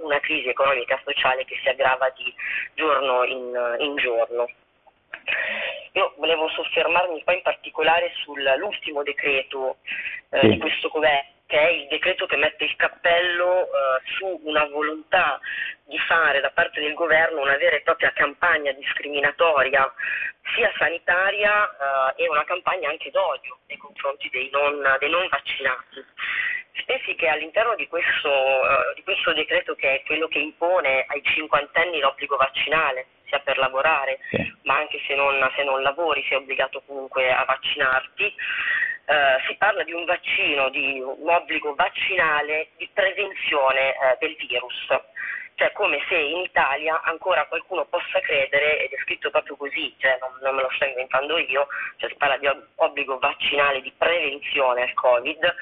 una 0.00 0.18
crisi 0.20 0.48
economica 0.48 0.94
e 0.94 1.00
sociale 1.04 1.44
che 1.44 1.58
si 1.62 1.68
aggrava 1.68 2.08
di 2.16 2.34
giorno 2.74 3.24
in, 3.24 3.76
in 3.80 3.96
giorno. 3.96 4.48
Io 5.92 6.14
volevo 6.18 6.48
soffermarmi 6.48 7.22
poi 7.24 7.36
in 7.36 7.42
particolare 7.42 8.12
sull'ultimo 8.22 9.02
decreto 9.02 9.78
eh, 10.30 10.40
sì. 10.40 10.48
di 10.48 10.58
questo 10.58 10.88
governo, 10.88 11.30
che 11.46 11.58
è 11.58 11.70
il 11.70 11.86
decreto 11.88 12.26
che 12.26 12.36
mette 12.36 12.64
il 12.64 12.76
cappello 12.76 13.62
eh, 13.62 13.68
su 14.16 14.40
una 14.44 14.66
volontà 14.66 15.40
di 15.84 15.98
fare 16.00 16.40
da 16.40 16.50
parte 16.50 16.80
del 16.80 16.94
governo 16.94 17.40
una 17.40 17.56
vera 17.56 17.76
e 17.76 17.80
propria 17.80 18.12
campagna 18.12 18.72
discriminatoria, 18.72 19.90
sia 20.54 20.70
sanitaria 20.76 21.70
eh, 22.16 22.24
e 22.24 22.28
una 22.28 22.44
campagna 22.44 22.90
anche 22.90 23.10
d'odio 23.10 23.58
nei 23.68 23.78
confronti 23.78 24.28
dei 24.30 24.50
non, 24.52 24.82
dei 24.98 25.10
non 25.10 25.26
vaccinati. 25.28 26.04
Pensi 26.84 27.14
che 27.16 27.26
all'interno 27.26 27.74
di 27.74 27.88
questo, 27.88 28.28
uh, 28.28 28.94
di 28.94 29.02
questo, 29.02 29.32
decreto 29.32 29.74
che 29.74 29.94
è 29.94 30.02
quello 30.04 30.28
che 30.28 30.38
impone 30.38 31.04
ai 31.08 31.20
cinquantenni 31.24 31.98
l'obbligo 31.98 32.36
vaccinale, 32.36 33.06
sia 33.26 33.40
per 33.40 33.58
lavorare, 33.58 34.18
sì. 34.30 34.54
ma 34.62 34.76
anche 34.76 35.00
se 35.06 35.14
non, 35.14 35.50
se 35.54 35.62
non, 35.64 35.82
lavori 35.82 36.24
sei 36.28 36.38
obbligato 36.38 36.82
comunque 36.86 37.32
a 37.32 37.44
vaccinarti, 37.44 38.24
uh, 38.24 39.46
si 39.46 39.56
parla 39.56 39.82
di 39.82 39.92
un 39.92 40.04
vaccino, 40.04 40.68
di 40.70 41.00
un 41.00 41.28
obbligo 41.28 41.74
vaccinale 41.74 42.68
di 42.76 42.88
prevenzione 42.92 43.90
uh, 43.90 44.16
del 44.18 44.34
virus. 44.36 44.86
Cioè 45.56 45.72
come 45.72 46.04
se 46.06 46.14
in 46.14 46.42
Italia 46.42 47.00
ancora 47.04 47.46
qualcuno 47.46 47.86
possa 47.86 48.20
credere, 48.20 48.84
ed 48.84 48.92
è 48.92 48.96
scritto 49.02 49.30
proprio 49.30 49.56
così, 49.56 49.94
cioè 49.96 50.18
non, 50.20 50.30
non 50.42 50.54
me 50.54 50.60
lo 50.60 50.70
sto 50.74 50.84
inventando 50.84 51.38
io, 51.38 51.66
cioè 51.96 52.10
si 52.10 52.16
parla 52.16 52.36
di 52.36 52.46
obbligo 52.74 53.18
vaccinale 53.18 53.80
di 53.80 53.90
prevenzione 53.96 54.82
al 54.82 54.92
Covid, 54.92 55.54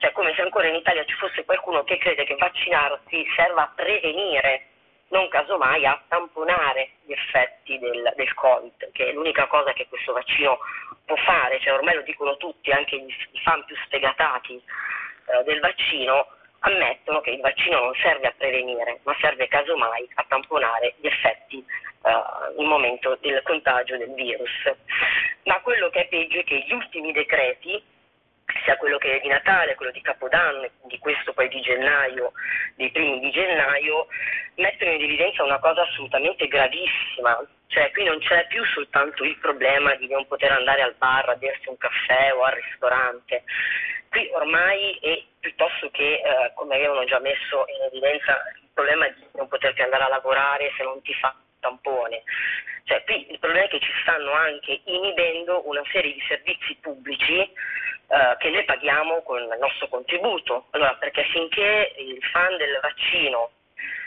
cioè 0.00 0.12
come 0.12 0.34
se 0.34 0.42
ancora 0.42 0.66
in 0.68 0.74
Italia 0.74 1.02
ci 1.06 1.14
fosse 1.14 1.46
qualcuno 1.46 1.82
che 1.84 1.96
crede 1.96 2.24
che 2.24 2.36
vaccinarsi 2.36 3.24
serva 3.34 3.62
a 3.62 3.72
prevenire, 3.74 4.66
non 5.08 5.28
casomai 5.28 5.86
a 5.86 6.00
tamponare 6.08 6.90
gli 7.04 7.12
effetti 7.12 7.78
del, 7.78 8.12
del 8.16 8.34
Covid, 8.34 8.90
che 8.92 9.08
è 9.08 9.12
l'unica 9.12 9.46
cosa 9.46 9.72
che 9.72 9.86
questo 9.88 10.12
vaccino 10.12 10.58
può 11.04 11.16
fare, 11.16 11.58
cioè 11.60 11.72
ormai 11.72 11.94
lo 11.94 12.02
dicono 12.02 12.36
tutti, 12.36 12.70
anche 12.70 12.96
i, 12.96 13.14
fan 13.42 13.64
più 13.64 13.76
sfegatati 13.86 14.54
eh, 14.54 15.44
del 15.44 15.60
vaccino, 15.60 16.26
ammettono 16.60 17.20
che 17.20 17.30
il 17.30 17.40
vaccino 17.40 17.80
non 17.80 17.94
serve 17.94 18.26
a 18.26 18.34
prevenire, 18.36 19.00
ma 19.04 19.16
serve 19.20 19.48
casomai 19.48 20.08
a 20.14 20.24
tamponare 20.28 20.94
gli 20.98 21.06
effetti 21.06 21.64
uh, 22.02 22.60
in 22.60 22.66
momento 22.66 23.16
del 23.20 23.40
contagio 23.42 23.96
del 23.96 24.12
virus. 24.14 24.50
Ma 25.44 25.60
quello 25.60 25.88
che 25.90 26.00
è 26.00 26.08
peggio 26.08 26.40
è 26.40 26.44
che 26.44 26.64
gli 26.66 26.72
ultimi 26.72 27.12
decreti, 27.12 27.80
sia 28.64 28.76
quello 28.76 28.98
che 28.98 29.16
è 29.16 29.20
di 29.20 29.28
Natale, 29.28 29.74
quello 29.74 29.92
di 29.92 30.00
Capodanno 30.00 30.68
quindi 30.78 30.98
questo 30.98 31.32
poi 31.32 31.48
di 31.48 31.60
gennaio, 31.60 32.32
dei 32.76 32.90
primi 32.90 33.20
di 33.20 33.30
gennaio, 33.30 34.06
mettono 34.56 34.92
in 34.92 35.02
evidenza 35.02 35.44
una 35.44 35.58
cosa 35.58 35.82
assolutamente 35.82 36.46
gravissima, 36.48 37.44
cioè 37.68 37.90
qui 37.92 38.04
non 38.04 38.18
c'è 38.18 38.46
più 38.46 38.64
soltanto 38.64 39.24
il 39.24 39.36
problema 39.38 39.94
di 39.96 40.08
non 40.08 40.26
poter 40.26 40.52
andare 40.52 40.82
al 40.82 40.94
bar 40.96 41.28
a 41.28 41.34
bersi 41.36 41.68
un 41.68 41.76
caffè 41.76 42.32
o 42.34 42.42
al 42.42 42.54
ristorante, 42.54 43.44
qui 44.10 44.28
ormai 44.32 44.98
è 45.00 45.22
piuttosto 45.40 45.90
che, 45.90 46.14
eh, 46.14 46.52
come 46.54 46.76
avevano 46.76 47.04
già 47.04 47.18
messo 47.20 47.64
in 47.68 47.84
evidenza, 47.86 48.42
il 48.60 48.68
problema 48.72 49.08
di 49.08 49.26
non 49.34 49.48
poter 49.48 49.74
più 49.74 49.84
andare 49.84 50.04
a 50.04 50.08
lavorare 50.08 50.72
se 50.76 50.82
non 50.82 51.00
ti 51.02 51.12
fa 51.14 51.34
tampone. 51.60 52.22
Cioè, 52.84 53.04
qui 53.04 53.30
il 53.30 53.38
problema 53.38 53.66
è 53.66 53.68
che 53.68 53.80
ci 53.80 53.92
stanno 54.00 54.32
anche 54.32 54.80
inibendo 54.84 55.68
una 55.68 55.82
serie 55.92 56.14
di 56.14 56.22
servizi 56.26 56.74
pubblici 56.80 57.52
eh, 58.08 58.36
che 58.38 58.50
noi 58.50 58.64
paghiamo 58.64 59.22
con 59.22 59.42
il 59.42 59.56
nostro 59.60 59.88
contributo. 59.88 60.66
Allora, 60.70 60.94
perché 60.94 61.24
finché 61.24 61.94
il 61.98 62.22
fan 62.32 62.56
del 62.56 62.78
vaccino 62.80 63.50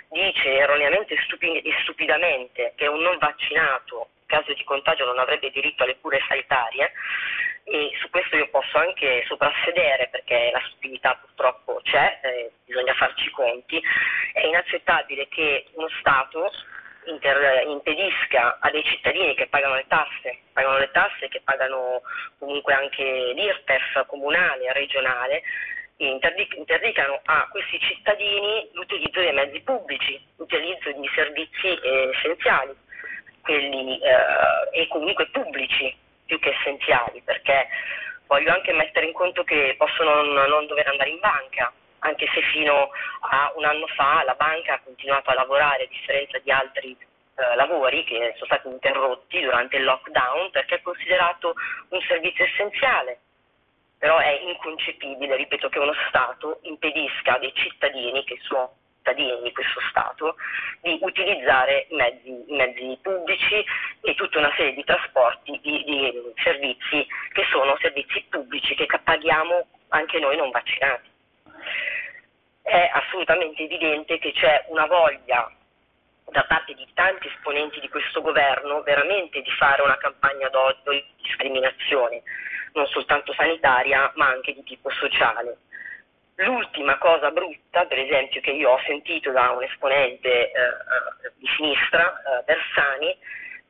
dice 0.09 0.57
erroneamente 0.57 1.13
e 1.13 1.73
stupidamente 1.83 2.73
che 2.75 2.87
un 2.87 3.01
non 3.01 3.17
vaccinato 3.17 4.09
in 4.19 4.25
caso 4.25 4.53
di 4.53 4.63
contagio 4.63 5.05
non 5.05 5.19
avrebbe 5.19 5.51
diritto 5.51 5.83
alle 5.83 5.99
cure 5.99 6.19
sanitarie, 6.27 6.91
e 7.63 7.91
su 7.99 8.09
questo 8.09 8.35
io 8.35 8.49
posso 8.49 8.77
anche 8.77 9.23
soprassedere 9.27 10.07
perché 10.09 10.49
la 10.51 10.61
stupidità 10.67 11.15
purtroppo 11.15 11.79
c'è, 11.83 12.19
eh, 12.23 12.51
bisogna 12.65 12.93
farci 12.93 13.29
conti, 13.29 13.81
è 14.33 14.45
inaccettabile 14.45 15.27
che 15.29 15.67
uno 15.73 15.87
Stato 15.99 16.51
inter- 17.05 17.65
impedisca 17.67 18.57
a 18.59 18.69
dei 18.69 18.83
cittadini 18.83 19.33
che 19.35 19.47
pagano 19.47 19.75
le 19.75 19.85
tasse, 19.87 20.39
pagano 20.53 20.77
le 20.77 20.91
tasse 20.91 21.27
che 21.29 21.41
pagano 21.43 22.01
comunque 22.37 22.73
anche 22.73 23.31
l'IRPEF 23.33 24.05
comunale, 24.07 24.73
regionale, 24.73 25.41
interdic- 25.97 26.55
interdicano 26.55 27.19
a 27.25 27.47
questi 27.49 27.79
cittadini 27.79 28.69
l'utilizzo 28.73 29.19
dei 29.19 29.33
mezzi 29.33 29.61
pubblici, 29.61 30.19
l'utilizzo 30.37 30.91
di 30.91 31.09
servizi 31.13 31.67
eh, 31.67 32.11
essenziali, 32.13 32.75
quelli 33.41 33.99
eh, 33.99 34.81
e 34.81 34.87
comunque 34.87 35.27
pubblici 35.27 35.95
più 36.25 36.39
che 36.39 36.55
essenziali, 36.59 37.21
perché 37.23 37.67
voglio 38.27 38.53
anche 38.53 38.71
mettere 38.73 39.07
in 39.07 39.13
conto 39.13 39.43
che 39.43 39.75
possono 39.77 40.21
non, 40.23 40.49
non 40.49 40.67
dover 40.67 40.87
andare 40.87 41.09
in 41.09 41.19
banca, 41.19 41.71
anche 42.01 42.27
se 42.33 42.41
fino 42.53 42.89
a 43.29 43.51
un 43.55 43.65
anno 43.65 43.87
fa 43.87 44.23
la 44.23 44.35
banca 44.35 44.73
ha 44.73 44.81
continuato 44.83 45.29
a 45.29 45.35
lavorare 45.35 45.83
a 45.83 45.87
differenza 45.87 46.39
di 46.39 46.51
altri 46.51 46.97
eh, 47.35 47.55
lavori 47.55 48.03
che 48.03 48.33
sono 48.35 48.45
stati 48.45 48.67
interrotti 48.67 49.39
durante 49.41 49.77
il 49.77 49.83
lockdown 49.83 50.51
perché 50.51 50.75
è 50.75 50.81
considerato 50.81 51.55
un 51.89 52.01
servizio 52.01 52.45
essenziale. 52.45 53.19
Però 53.97 54.17
è 54.17 54.39
inconcepibile, 54.41 55.35
ripeto, 55.35 55.69
che 55.69 55.77
uno 55.77 55.93
Stato 56.07 56.59
impedisca 56.63 57.35
a 57.35 57.37
dei 57.37 57.53
cittadini 57.53 58.23
che 58.23 58.37
sono 58.41 58.73
cittadini 58.97 59.41
di 59.43 59.51
questo 59.51 59.79
Stato 59.89 60.35
di 60.81 60.97
utilizzare 61.01 61.85
i 61.89 61.95
mezzi, 61.95 62.45
mezzi, 62.47 62.97
pubblici 63.01 63.63
e 64.01 64.15
tutta 64.15 64.39
una 64.39 64.51
serie 64.55 64.73
di 64.73 64.83
trasporti, 64.83 65.59
di, 65.61 65.83
di 65.83 66.33
servizi 66.43 67.05
che 67.33 67.43
sono 67.51 67.77
servizi 67.79 68.25
pubblici 68.27 68.73
che 68.73 68.87
paghiamo 69.03 69.67
anche 69.89 70.19
noi 70.19 70.37
non 70.37 70.49
vaccinati 70.49 71.10
è 72.61 72.89
assolutamente 72.93 73.63
evidente 73.63 74.17
che 74.19 74.31
c'è 74.33 74.65
una 74.67 74.85
voglia 74.85 75.49
da 76.31 76.43
parte 76.45 76.73
di 76.73 76.87
tanti 76.93 77.27
esponenti 77.27 77.79
di 77.79 77.89
questo 77.89 78.21
governo 78.21 78.81
veramente 78.83 79.41
di 79.41 79.51
fare 79.51 79.81
una 79.81 79.97
campagna 79.97 80.47
d'odio 80.49 80.91
e 80.91 81.05
di 81.05 81.23
discriminazione, 81.23 82.21
non 82.73 82.87
soltanto 82.87 83.33
sanitaria 83.33 84.11
ma 84.15 84.27
anche 84.27 84.53
di 84.53 84.63
tipo 84.63 84.89
sociale. 84.91 85.57
L'ultima 86.35 86.97
cosa 86.97 87.29
brutta, 87.29 87.85
per 87.85 87.99
esempio, 87.99 88.41
che 88.41 88.51
io 88.51 88.71
ho 88.71 88.79
sentito 88.85 89.31
da 89.31 89.51
un 89.51 89.63
esponente 89.63 90.51
eh, 90.51 90.51
eh 90.51 91.31
di 91.35 91.47
sinistra, 91.55 92.13
eh, 92.17 92.43
Bersani, 92.45 93.15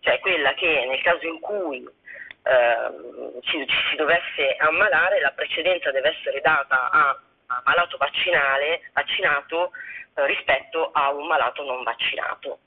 cioè 0.01 0.19
quella 0.19 0.53
che 0.53 0.86
nel 0.86 1.01
caso 1.01 1.25
in 1.25 1.39
cui 1.39 1.83
eh, 2.43 3.41
ci, 3.41 3.65
ci 3.67 3.75
si 3.89 3.95
dovesse 3.95 4.55
ammalare 4.60 5.19
la 5.19 5.31
precedenza 5.31 5.91
deve 5.91 6.10
essere 6.10 6.39
data 6.41 6.89
a 6.91 7.19
malato 7.65 7.98
vaccinale, 7.98 8.89
vaccinato 8.93 9.72
eh, 10.15 10.25
rispetto 10.27 10.91
a 10.91 11.12
un 11.12 11.27
malato 11.27 11.63
non 11.63 11.84
vaccinato. 11.84 12.60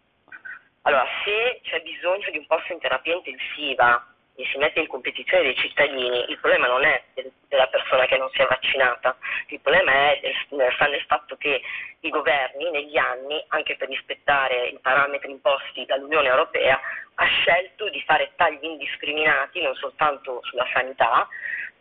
Allora, 0.83 1.07
se 1.25 1.61
c'è 1.63 1.81
bisogno 1.81 2.29
di 2.31 2.39
un 2.39 2.47
posto 2.47 2.73
in 2.73 2.79
terapia 2.79 3.15
intensiva 3.15 4.07
e 4.37 4.45
si 4.51 4.59
mette 4.59 4.81
in 4.81 4.87
competizione 4.89 5.45
dei 5.45 5.57
cittadini, 5.57 6.29
il 6.29 6.39
problema 6.39 6.67
non 6.67 6.85
è 6.85 7.03
del, 7.15 7.31
della 7.49 7.69
persona 7.69 8.05
che 8.07 8.19
non 8.19 8.29
si 8.31 8.43
è 8.43 8.47
vaccinata, 8.47 9.17
il 9.49 9.61
problema 9.61 9.93
è 9.93 10.21
del, 10.21 10.73
sta 10.75 10.87
nel 10.87 11.05
fatto 11.07 11.37
che 11.37 11.63
i 12.01 12.09
governi 12.11 12.71
negli 12.71 12.97
anni, 12.97 13.43
anche 13.49 13.77
per 13.77 13.89
rispettare 13.89 14.67
i 14.67 14.79
parametri 14.81 15.31
imposti 15.31 15.87
dall'Unione 15.87 16.29
Europea, 16.29 16.81
ha 17.15 17.25
scelto 17.27 17.89
di 17.89 18.03
fare 18.03 18.33
tagli 18.35 18.65
indiscriminati 18.65 19.63
non 19.63 19.75
soltanto 19.77 20.41
sulla 20.43 20.67
sanità, 20.73 21.29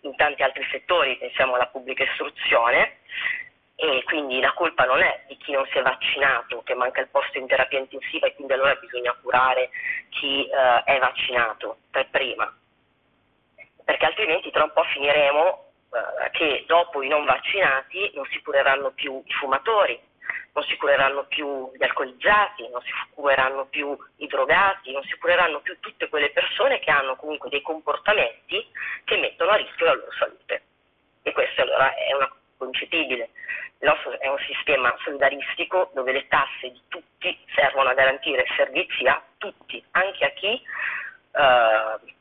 in 0.03 0.15
tanti 0.15 0.43
altri 0.43 0.65
settori, 0.72 1.17
pensiamo 1.17 1.55
alla 1.55 1.67
pubblica 1.67 2.03
istruzione, 2.03 3.00
e 3.75 4.03
quindi 4.05 4.39
la 4.39 4.53
colpa 4.53 4.86
non 4.86 5.01
è 5.01 5.24
di 5.27 5.36
chi 5.38 5.51
non 5.51 5.65
si 5.72 5.77
è 5.77 5.81
vaccinato, 5.81 6.62
che 6.63 6.75
manca 6.75 7.01
il 7.01 7.10
posto 7.10 7.38
in 7.38 7.48
terapia 7.48 7.79
intensiva 7.79 8.27
e 8.27 8.36
quindi 8.36 8.53
allora 8.53 8.75
bisogna 8.75 9.13
curare 9.22 9.69
chi 10.10 10.48
eh, 10.48 10.83
è 10.83 11.00
vaccinato 11.00 11.77
per 11.89 12.07
prima, 12.10 12.55
perché 13.83 14.05
altrimenti 14.05 14.51
tra 14.51 14.63
un 14.63 14.72
po' 14.74 14.83
finiremo 14.83 15.66
eh, 15.92 16.29
che 16.31 16.63
dopo 16.68 17.01
i 17.01 17.07
non 17.07 17.25
vaccinati 17.25 18.11
non 18.13 18.25
si 18.25 18.42
cureranno 18.42 18.92
più 18.92 19.22
i 19.25 19.33
fumatori, 19.33 20.00
non 20.53 20.63
si 20.66 20.77
cureranno 20.77 21.25
più 21.25 21.72
gli 21.75 21.83
alcolizzati, 21.83 22.68
non 22.70 22.81
si 22.81 22.92
cureranno 23.13 23.66
più 23.66 23.98
i 24.18 24.27
drogati, 24.27 24.92
non 24.92 25.03
si 25.03 25.18
cureranno 25.18 25.61
più 25.61 25.79
tutte 25.79 26.09
quelle 26.09 26.29
persone 26.29 26.79
che 26.79 26.92
hanno 26.92 27.16
comunque 27.16 27.50
dei 27.50 27.61
comportamenti 27.61 28.66
che 29.03 29.18
mettono 29.18 29.51
a 29.51 29.55
rischio 29.55 29.85
la 29.85 29.94
loro 29.94 30.11
salute. 30.11 30.63
E 31.24 31.31
questo 31.31 31.61
allora 31.61 31.94
è 31.96 32.13
una 32.13 32.31
concepibile. 32.57 33.29
Il 33.79 33.87
nostro 33.89 34.18
è 34.20 34.27
un 34.27 34.37
sistema 34.48 34.96
solidaristico 35.03 35.89
dove 35.94 36.11
le 36.11 36.27
tasse 36.27 36.72
di 36.72 36.81
tutti 36.87 37.37
servono 37.55 37.89
a 37.89 37.94
garantire 37.94 38.46
servizi 38.55 39.05
a 39.07 39.22
tutti, 39.37 39.83
anche 39.92 40.25
a 40.25 40.29
chi 40.29 40.53
eh, 41.35 42.13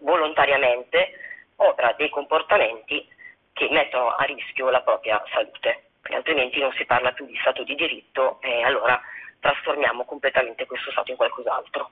volontariamente 0.00 1.12
opera 1.56 1.94
dei 1.96 2.10
comportamenti 2.10 3.08
che 3.54 3.68
mettono 3.70 4.10
a 4.10 4.24
rischio 4.24 4.70
la 4.70 4.82
propria 4.82 5.22
salute 5.32 5.89
altrimenti 6.14 6.60
non 6.60 6.72
si 6.72 6.84
parla 6.84 7.12
più 7.12 7.26
di 7.26 7.36
Stato 7.40 7.62
di 7.64 7.74
diritto 7.74 8.40
e 8.40 8.62
allora 8.62 9.00
trasformiamo 9.40 10.04
completamente 10.04 10.66
questo 10.66 10.90
Stato 10.90 11.10
in 11.10 11.16
qualcos'altro. 11.16 11.90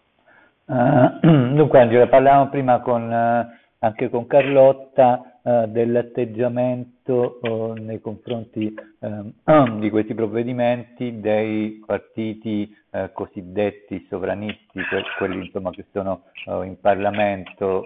Uh, 0.67 1.19
dunque 1.55 1.81
Angela, 1.81 2.07
parlavamo 2.07 2.51
prima 2.51 2.81
con, 2.81 3.11
uh, 3.11 3.57
anche 3.79 4.11
con 4.11 4.27
Carlotta 4.27 5.39
uh, 5.43 5.67
dell'atteggiamento 5.67 7.41
nei 7.79 8.01
confronti 8.01 8.75
ehm, 9.01 9.79
di 9.79 9.89
questi 9.91 10.15
provvedimenti 10.15 11.21
dei 11.21 11.83
partiti 11.87 12.77
cosiddetti 13.13 14.07
sovranisti, 14.09 14.83
que- 14.83 15.05
quelli 15.17 15.45
insomma, 15.47 15.71
che 15.71 15.85
sono 15.93 16.25
in 16.65 16.81
Parlamento, 16.81 17.85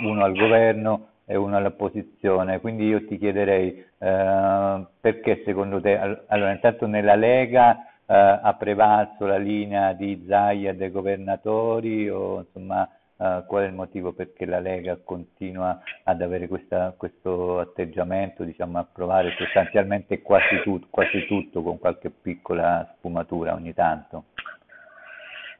uno 0.00 0.24
al 0.24 0.34
governo 0.34 1.13
e 1.26 1.36
uno 1.36 1.56
all'opposizione. 1.56 2.60
Quindi 2.60 2.86
io 2.86 3.04
ti 3.06 3.18
chiederei 3.18 3.84
eh, 3.98 4.86
perché 5.00 5.42
secondo 5.44 5.80
te, 5.80 5.96
allora 6.26 6.50
intanto 6.50 6.86
nella 6.86 7.14
Lega 7.14 7.86
eh, 8.06 8.14
ha 8.14 8.54
prevalso 8.58 9.26
la 9.26 9.38
linea 9.38 9.92
di 9.92 10.24
Zaia 10.26 10.74
dei 10.74 10.90
governatori 10.90 12.08
o 12.10 12.40
insomma 12.40 12.88
eh, 13.16 13.44
qual 13.46 13.62
è 13.62 13.66
il 13.66 13.72
motivo 13.72 14.12
perché 14.12 14.44
la 14.44 14.58
Lega 14.58 14.98
continua 15.02 15.80
ad 16.02 16.20
avere 16.20 16.48
questa, 16.48 16.94
questo 16.96 17.60
atteggiamento, 17.60 18.44
diciamo, 18.44 18.78
a 18.78 18.84
provare 18.84 19.34
sostanzialmente 19.38 20.20
quasi, 20.20 20.60
tut, 20.62 20.86
quasi 20.90 21.24
tutto 21.26 21.62
con 21.62 21.78
qualche 21.78 22.10
piccola 22.10 22.94
sfumatura 22.96 23.54
ogni 23.54 23.72
tanto? 23.72 24.24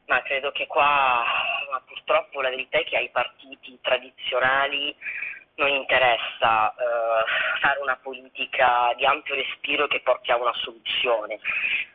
Ma 0.07 0.21
credo 0.21 0.51
che 0.51 0.67
qua 0.67 1.23
purtroppo 1.87 2.41
la 2.41 2.49
verità 2.49 2.77
è 2.77 2.83
che 2.83 2.97
ai 2.97 3.09
partiti 3.09 3.79
tradizionali 3.81 4.95
non 5.55 5.69
interessa 5.69 6.71
eh, 6.71 7.59
fare 7.61 7.79
una 7.81 7.97
politica 8.01 8.93
di 8.97 9.05
ampio 9.05 9.35
respiro 9.35 9.87
che 9.87 10.01
porti 10.01 10.31
a 10.31 10.37
una 10.37 10.53
soluzione. 10.53 11.39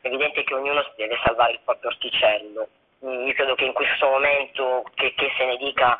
È 0.00 0.06
evidente 0.06 0.44
che 0.44 0.54
ognuno 0.54 0.84
deve 0.96 1.18
salvare 1.24 1.52
il 1.52 1.60
proprio 1.64 1.90
orticello. 1.90 2.68
Io 3.02 3.32
credo 3.32 3.54
che 3.54 3.64
in 3.64 3.72
questo 3.72 4.06
momento, 4.06 4.84
che, 4.94 5.14
che 5.14 5.32
se 5.36 5.46
ne 5.46 5.56
dica, 5.56 5.98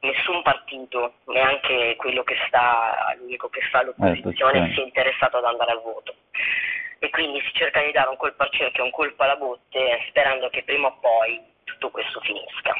nessun 0.00 0.42
partito, 0.42 1.14
neanche 1.24 1.96
quello 1.96 2.22
che 2.24 2.36
sta, 2.46 3.14
l'unico 3.18 3.48
che 3.48 3.62
sta 3.68 3.78
all'opposizione, 3.78 4.68
eh, 4.68 4.74
sia 4.74 4.82
interessato 4.82 5.38
ad 5.38 5.44
andare 5.44 5.72
al 5.72 5.80
voto. 5.80 6.14
E 6.98 7.08
quindi 7.08 7.40
si 7.40 7.52
cerca 7.54 7.82
di 7.82 7.90
dare 7.90 8.10
un 8.10 8.16
colpo 8.16 8.42
al 8.42 8.50
cerchio, 8.50 8.84
un 8.84 8.90
colpo 8.90 9.22
alla 9.22 9.36
botte, 9.36 10.04
sperando 10.08 10.50
che 10.50 10.62
prima 10.62 10.88
o 10.88 10.98
poi 11.00 11.40
tutto 11.64 11.90
questo 11.90 12.20
finisca 12.20 12.74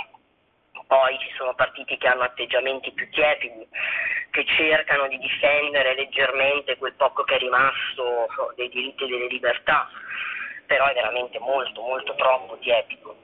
poi 0.92 1.18
ci 1.20 1.32
sono 1.38 1.54
partiti 1.54 1.96
che 1.96 2.06
hanno 2.06 2.24
atteggiamenti 2.24 2.92
più 2.92 3.08
tiepidi, 3.08 3.66
che 4.30 4.44
cercano 4.44 5.08
di 5.08 5.16
difendere 5.16 5.94
leggermente 5.94 6.76
quel 6.76 6.92
poco 6.92 7.24
che 7.24 7.36
è 7.36 7.38
rimasto 7.38 8.28
dei 8.56 8.68
diritti 8.68 9.04
e 9.04 9.06
delle 9.06 9.26
libertà, 9.28 9.88
però 10.66 10.84
è 10.84 10.92
veramente 10.92 11.38
molto, 11.38 11.80
molto 11.80 12.14
troppo 12.16 12.58
tiepido. 12.58 13.16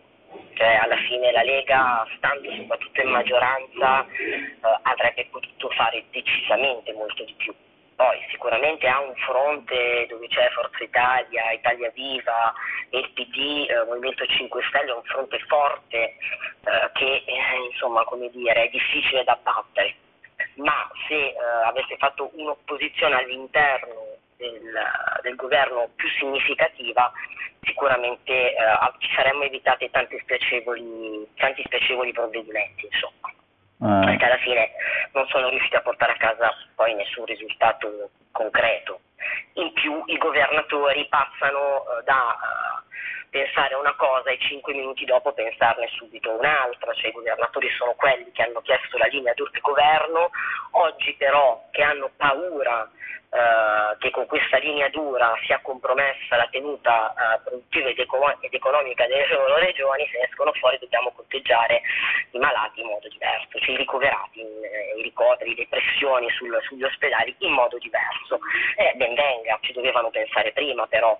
Cioè, 0.54 0.76
alla 0.76 0.96
fine 0.96 1.30
la 1.30 1.42
Lega, 1.42 2.06
stando 2.16 2.50
soprattutto 2.52 3.02
in 3.02 3.10
maggioranza, 3.10 4.06
eh, 4.06 4.78
avrebbe 4.82 5.26
potuto 5.30 5.68
fare 5.68 6.02
decisamente 6.10 6.94
molto 6.94 7.22
di 7.24 7.34
più. 7.34 7.54
Poi 7.98 8.16
sicuramente 8.30 8.86
ha 8.86 9.00
un 9.00 9.12
fronte 9.16 10.06
dove 10.08 10.28
c'è 10.28 10.48
Forza 10.50 10.84
Italia, 10.84 11.50
Italia 11.50 11.90
Viva 11.90 12.54
il 12.90 13.10
PD, 13.10 13.66
eh, 13.68 13.84
Movimento 13.86 14.24
5 14.24 14.62
Stelle, 14.68 14.92
un 14.92 15.02
fronte 15.02 15.36
forte 15.48 15.96
eh, 15.98 16.90
che 16.92 17.24
eh, 17.26 17.66
insomma 17.72 18.06
dire 18.30 18.66
è 18.66 18.68
difficile 18.68 19.24
da 19.24 19.36
battere. 19.42 19.96
Ma 20.54 20.88
se 21.08 21.14
eh, 21.14 21.36
avesse 21.64 21.96
fatto 21.96 22.30
un'opposizione 22.34 23.16
all'interno 23.16 24.14
del, 24.36 24.78
del, 25.22 25.34
governo 25.34 25.90
più 25.96 26.08
significativa, 26.20 27.10
sicuramente 27.62 28.54
eh, 28.54 28.54
ci 28.98 29.12
saremmo 29.12 29.42
evitati 29.42 29.90
tanti 29.90 30.16
spiacevoli, 30.20 31.26
tanti 31.34 31.64
spiacevoli 31.64 32.12
provvedimenti. 32.12 32.86
Insomma 32.86 33.34
eh. 33.80 34.04
perché 34.04 34.24
alla 34.24 34.38
fine 34.38 34.70
non 35.12 35.26
sono 35.28 35.48
riusciti 35.48 35.76
a 35.76 35.82
portare 35.82 36.12
a 36.12 36.16
casa 36.16 36.50
poi 36.74 36.94
nessun 36.94 37.24
risultato 37.24 38.10
concreto. 38.32 39.00
In 39.54 39.72
più 39.72 40.02
i 40.06 40.16
governatori 40.16 41.06
passano 41.08 41.82
uh, 41.82 42.02
da 42.04 42.36
uh, 42.38 42.87
pensare 43.30 43.74
a 43.74 43.78
una 43.78 43.94
cosa 43.94 44.30
e 44.30 44.38
cinque 44.38 44.74
minuti 44.74 45.04
dopo 45.04 45.32
pensarne 45.32 45.88
subito 45.96 46.30
un'altra, 46.30 46.92
cioè 46.94 47.08
i 47.08 47.12
governatori 47.12 47.68
sono 47.76 47.94
quelli 47.94 48.30
che 48.32 48.42
hanno 48.42 48.60
chiesto 48.60 48.96
la 48.98 49.06
linea 49.06 49.34
dur 49.34 49.50
di 49.50 49.60
governo, 49.60 50.30
oggi 50.72 51.14
però 51.14 51.64
che 51.70 51.82
hanno 51.82 52.10
paura 52.16 52.88
eh, 53.30 53.96
che 53.98 54.10
con 54.10 54.24
questa 54.26 54.56
linea 54.56 54.88
dura 54.88 55.34
sia 55.44 55.60
compromessa 55.60 56.36
la 56.36 56.48
tenuta 56.50 57.12
eh, 57.12 57.40
produttiva 57.44 57.88
ed, 57.90 57.98
eco- 57.98 58.40
ed, 58.40 58.54
economica 58.54 59.06
delle 59.06 59.28
loro 59.28 59.58
regioni, 59.58 60.08
se 60.10 60.22
escono 60.22 60.50
fuori 60.52 60.78
dobbiamo 60.78 61.12
conteggiare 61.12 61.82
i 62.30 62.38
malati 62.38 62.80
in 62.80 62.86
modo 62.86 63.06
diverso, 63.08 63.58
cioè 63.58 63.74
i 63.74 63.76
ricoverati, 63.76 64.40
eh, 64.40 64.98
i 64.98 65.02
ricoveri, 65.02 65.54
le 65.54 65.66
pressioni 65.68 66.30
sugli 66.30 66.82
ospedali 66.82 67.34
in 67.40 67.52
modo 67.52 67.76
diverso. 67.76 68.38
Eh, 68.76 68.94
ben 68.96 69.12
venga, 69.14 69.58
ci 69.60 69.72
dovevano 69.72 70.08
pensare 70.08 70.52
prima 70.52 70.86
però. 70.86 71.18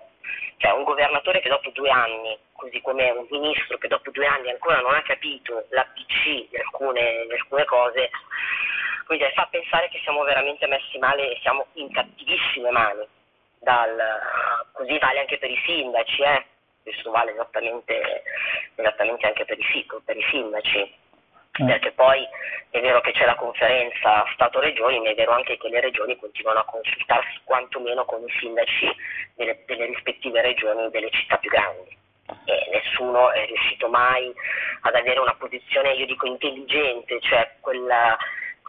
Cioè 0.57 0.71
un 0.71 0.83
governatore 0.83 1.39
che 1.39 1.49
dopo 1.49 1.69
due 1.71 1.89
anni, 1.89 2.37
così 2.53 2.81
come 2.81 3.09
un 3.11 3.25
ministro 3.29 3.77
che 3.77 3.87
dopo 3.87 4.11
due 4.11 4.25
anni 4.25 4.49
ancora 4.49 4.81
non 4.81 4.93
ha 4.93 5.01
capito 5.01 5.65
l'ABC 5.69 6.49
di 6.49 6.57
alcune, 6.57 7.25
di 7.27 7.33
alcune 7.33 7.63
cose, 7.65 8.09
quindi 9.05 9.25
fa 9.33 9.47
pensare 9.49 9.89
che 9.89 9.99
siamo 10.03 10.23
veramente 10.23 10.67
messi 10.67 10.97
male 10.99 11.31
e 11.31 11.39
siamo 11.41 11.65
in 11.73 11.91
cattivissime 11.91 12.69
mani. 12.71 13.07
Dal, 13.61 13.97
così 14.71 14.97
vale 14.99 15.19
anche 15.19 15.37
per 15.37 15.49
i 15.49 15.61
sindaci, 15.65 16.21
eh? 16.21 16.45
questo 16.83 17.11
vale 17.11 17.31
esattamente, 17.31 18.23
esattamente 18.75 19.25
anche 19.25 19.45
per 19.45 19.57
i, 19.59 19.85
per 20.03 20.17
i 20.17 20.23
sindaci. 20.29 20.93
Eh. 21.59 21.65
Perché 21.65 21.91
poi 21.91 22.25
è 22.69 22.79
vero 22.79 23.01
che 23.01 23.11
c'è 23.11 23.25
la 23.25 23.35
conferenza 23.35 24.25
Stato-Regioni, 24.33 24.99
ma 24.99 25.09
è 25.09 25.15
vero 25.15 25.31
anche 25.31 25.57
che 25.57 25.69
le 25.69 25.81
regioni 25.81 26.15
continuano 26.17 26.59
a 26.59 26.65
consultarsi 26.65 27.39
quantomeno 27.43 28.05
con 28.05 28.23
i 28.23 28.31
sindaci 28.39 28.89
delle, 29.35 29.63
delle 29.65 29.85
rispettive 29.85 30.41
regioni 30.41 30.89
delle 30.89 31.09
città 31.11 31.37
più 31.37 31.49
grandi. 31.49 31.97
E 32.45 32.69
nessuno 32.71 33.31
è 33.31 33.45
riuscito 33.45 33.89
mai 33.89 34.31
ad 34.81 34.95
avere 34.95 35.19
una 35.19 35.33
posizione, 35.35 35.93
io 35.93 36.05
dico, 36.05 36.27
intelligente, 36.27 37.19
cioè 37.21 37.55
quella 37.59 38.17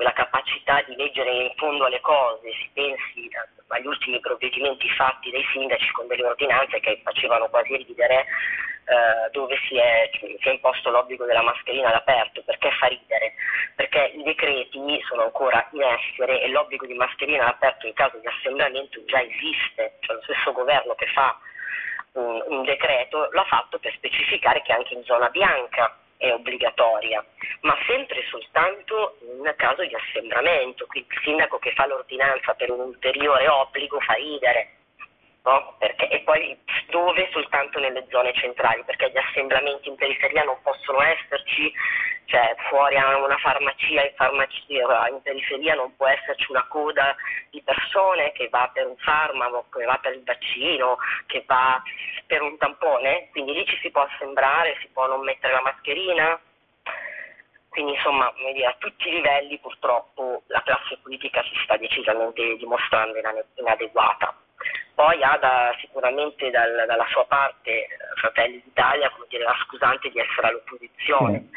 quella 0.00 0.14
capacità 0.14 0.80
di 0.86 0.96
leggere 0.96 1.30
in 1.30 1.52
fondo 1.56 1.84
alle 1.84 2.00
cose, 2.00 2.50
si 2.52 2.70
pensi 2.72 3.28
agli 3.70 3.86
ultimi 3.86 4.20
provvedimenti 4.20 4.88
fatti 4.90 5.30
dai 5.30 5.44
sindaci 5.52 5.90
con 5.92 6.06
delle 6.06 6.24
ordinanze 6.24 6.80
che 6.80 7.00
facevano 7.02 7.48
quasi 7.48 7.76
ridere 7.76 8.26
eh, 8.90 9.30
dove 9.30 9.56
si 9.68 9.76
è, 9.76 10.10
si 10.12 10.48
è, 10.48 10.50
imposto 10.50 10.90
l'obbligo 10.90 11.24
della 11.24 11.42
mascherina 11.42 11.88
all'aperto, 11.88 12.42
perché 12.42 12.70
fa 12.72 12.86
ridere? 12.86 13.34
Perché 13.76 14.12
i 14.16 14.22
decreti 14.22 14.80
sono 15.06 15.22
ancora 15.22 15.68
in 15.72 15.82
essere 15.82 16.42
e 16.42 16.48
l'obbligo 16.48 16.86
di 16.86 16.94
mascherina 16.94 17.44
all'aperto 17.44 17.86
in 17.86 17.92
caso 17.92 18.18
di 18.18 18.26
assembramento 18.26 19.02
già 19.04 19.22
esiste, 19.22 19.98
cioè 20.00 20.16
lo 20.16 20.22
stesso 20.22 20.52
governo 20.52 20.94
che 20.94 21.06
fa 21.06 21.38
un, 22.12 22.42
un 22.48 22.64
decreto 22.64 23.28
l'ha 23.30 23.44
fatto 23.44 23.78
per 23.78 23.92
specificare 23.94 24.62
che 24.62 24.72
anche 24.72 24.94
in 24.94 25.04
zona 25.04 25.28
bianca 25.28 25.99
è 26.20 26.30
obbligatoria, 26.34 27.24
ma 27.62 27.74
sempre 27.86 28.22
soltanto 28.28 29.16
in 29.22 29.54
caso 29.56 29.82
di 29.86 29.94
assembramento, 29.94 30.84
quindi 30.86 31.08
il 31.10 31.20
sindaco 31.22 31.58
che 31.58 31.72
fa 31.72 31.86
l'ordinanza 31.86 32.52
per 32.52 32.70
un 32.70 32.80
ulteriore 32.80 33.48
obbligo 33.48 33.98
fa 34.00 34.12
ridere. 34.12 34.79
No? 35.42 35.74
Perché, 35.78 36.08
e 36.08 36.20
poi 36.20 36.58
dove 36.90 37.28
soltanto 37.32 37.78
nelle 37.78 38.06
zone 38.10 38.32
centrali, 38.34 38.84
perché 38.84 39.10
gli 39.10 39.16
assembramenti 39.16 39.88
in 39.88 39.94
periferia 39.94 40.42
non 40.44 40.60
possono 40.62 41.00
esserci, 41.00 41.72
cioè 42.26 42.54
fuori 42.68 42.96
a 42.96 43.16
una 43.16 43.38
farmacia 43.38 44.04
in, 44.04 44.12
farmacia, 44.16 45.08
in 45.08 45.22
periferia 45.22 45.74
non 45.74 45.96
può 45.96 46.08
esserci 46.08 46.50
una 46.50 46.66
coda 46.68 47.16
di 47.50 47.62
persone 47.62 48.32
che 48.32 48.48
va 48.50 48.70
per 48.72 48.86
un 48.86 48.96
farmaco, 48.98 49.66
che 49.70 49.84
va 49.86 49.98
per 50.02 50.12
il 50.12 50.24
vaccino, 50.24 50.98
che 51.26 51.42
va 51.46 51.82
per 52.26 52.42
un 52.42 52.58
tampone, 52.58 53.28
quindi 53.30 53.54
lì 53.54 53.64
ci 53.64 53.78
si 53.80 53.90
può 53.90 54.02
assembrare, 54.02 54.76
si 54.80 54.88
può 54.92 55.06
non 55.06 55.22
mettere 55.22 55.54
la 55.54 55.62
mascherina. 55.62 56.38
Quindi 57.70 57.92
insomma, 57.92 58.26
a 58.26 58.74
tutti 58.78 59.08
i 59.08 59.12
livelli 59.12 59.56
purtroppo 59.58 60.42
la 60.48 60.60
classe 60.62 60.98
politica 61.02 61.40
si 61.44 61.54
sta 61.62 61.76
decisamente 61.76 62.56
dimostrando 62.56 63.16
inadeguata. 63.54 64.34
Poi 65.00 65.22
ha 65.22 65.38
da, 65.40 65.74
sicuramente 65.80 66.50
dal, 66.50 66.84
dalla 66.86 67.06
sua 67.08 67.24
parte 67.24 67.70
eh, 67.70 67.88
Fratelli 68.16 68.60
d'Italia 68.62 69.08
come 69.08 69.24
dire, 69.30 69.44
la 69.44 69.56
scusante 69.64 70.10
di 70.10 70.18
essere 70.18 70.48
all'opposizione. 70.48 71.48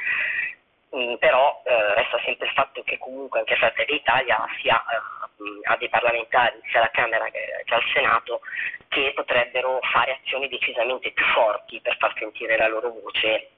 Mm. 0.96 1.12
Mm, 1.12 1.16
però 1.16 1.62
eh, 1.66 1.94
resta 1.96 2.22
sempre 2.24 2.48
il 2.48 2.54
fatto 2.54 2.82
che 2.84 2.98
comunque 3.00 3.40
anche 3.40 3.58
Fratelli 3.58 3.98
d'Italia 3.98 4.40
sia, 4.62 4.80
eh, 4.80 5.68
ha 5.68 5.76
dei 5.76 5.90
parlamentari 5.90 6.58
sia 6.72 6.80
alla 6.80 6.92
Camera 6.92 7.26
che, 7.26 7.64
che, 7.66 7.74
al 7.74 7.84
Senato 7.94 8.40
che 8.88 9.12
potrebbero 9.14 9.80
fare 9.92 10.20
azioni 10.24 10.48
decisamente 10.48 11.12
più 11.12 11.26
forti 11.34 11.82
per 11.82 11.98
far 11.98 12.14
sentire 12.18 12.56
la 12.56 12.70
loro 12.70 12.92
voce 12.92 13.50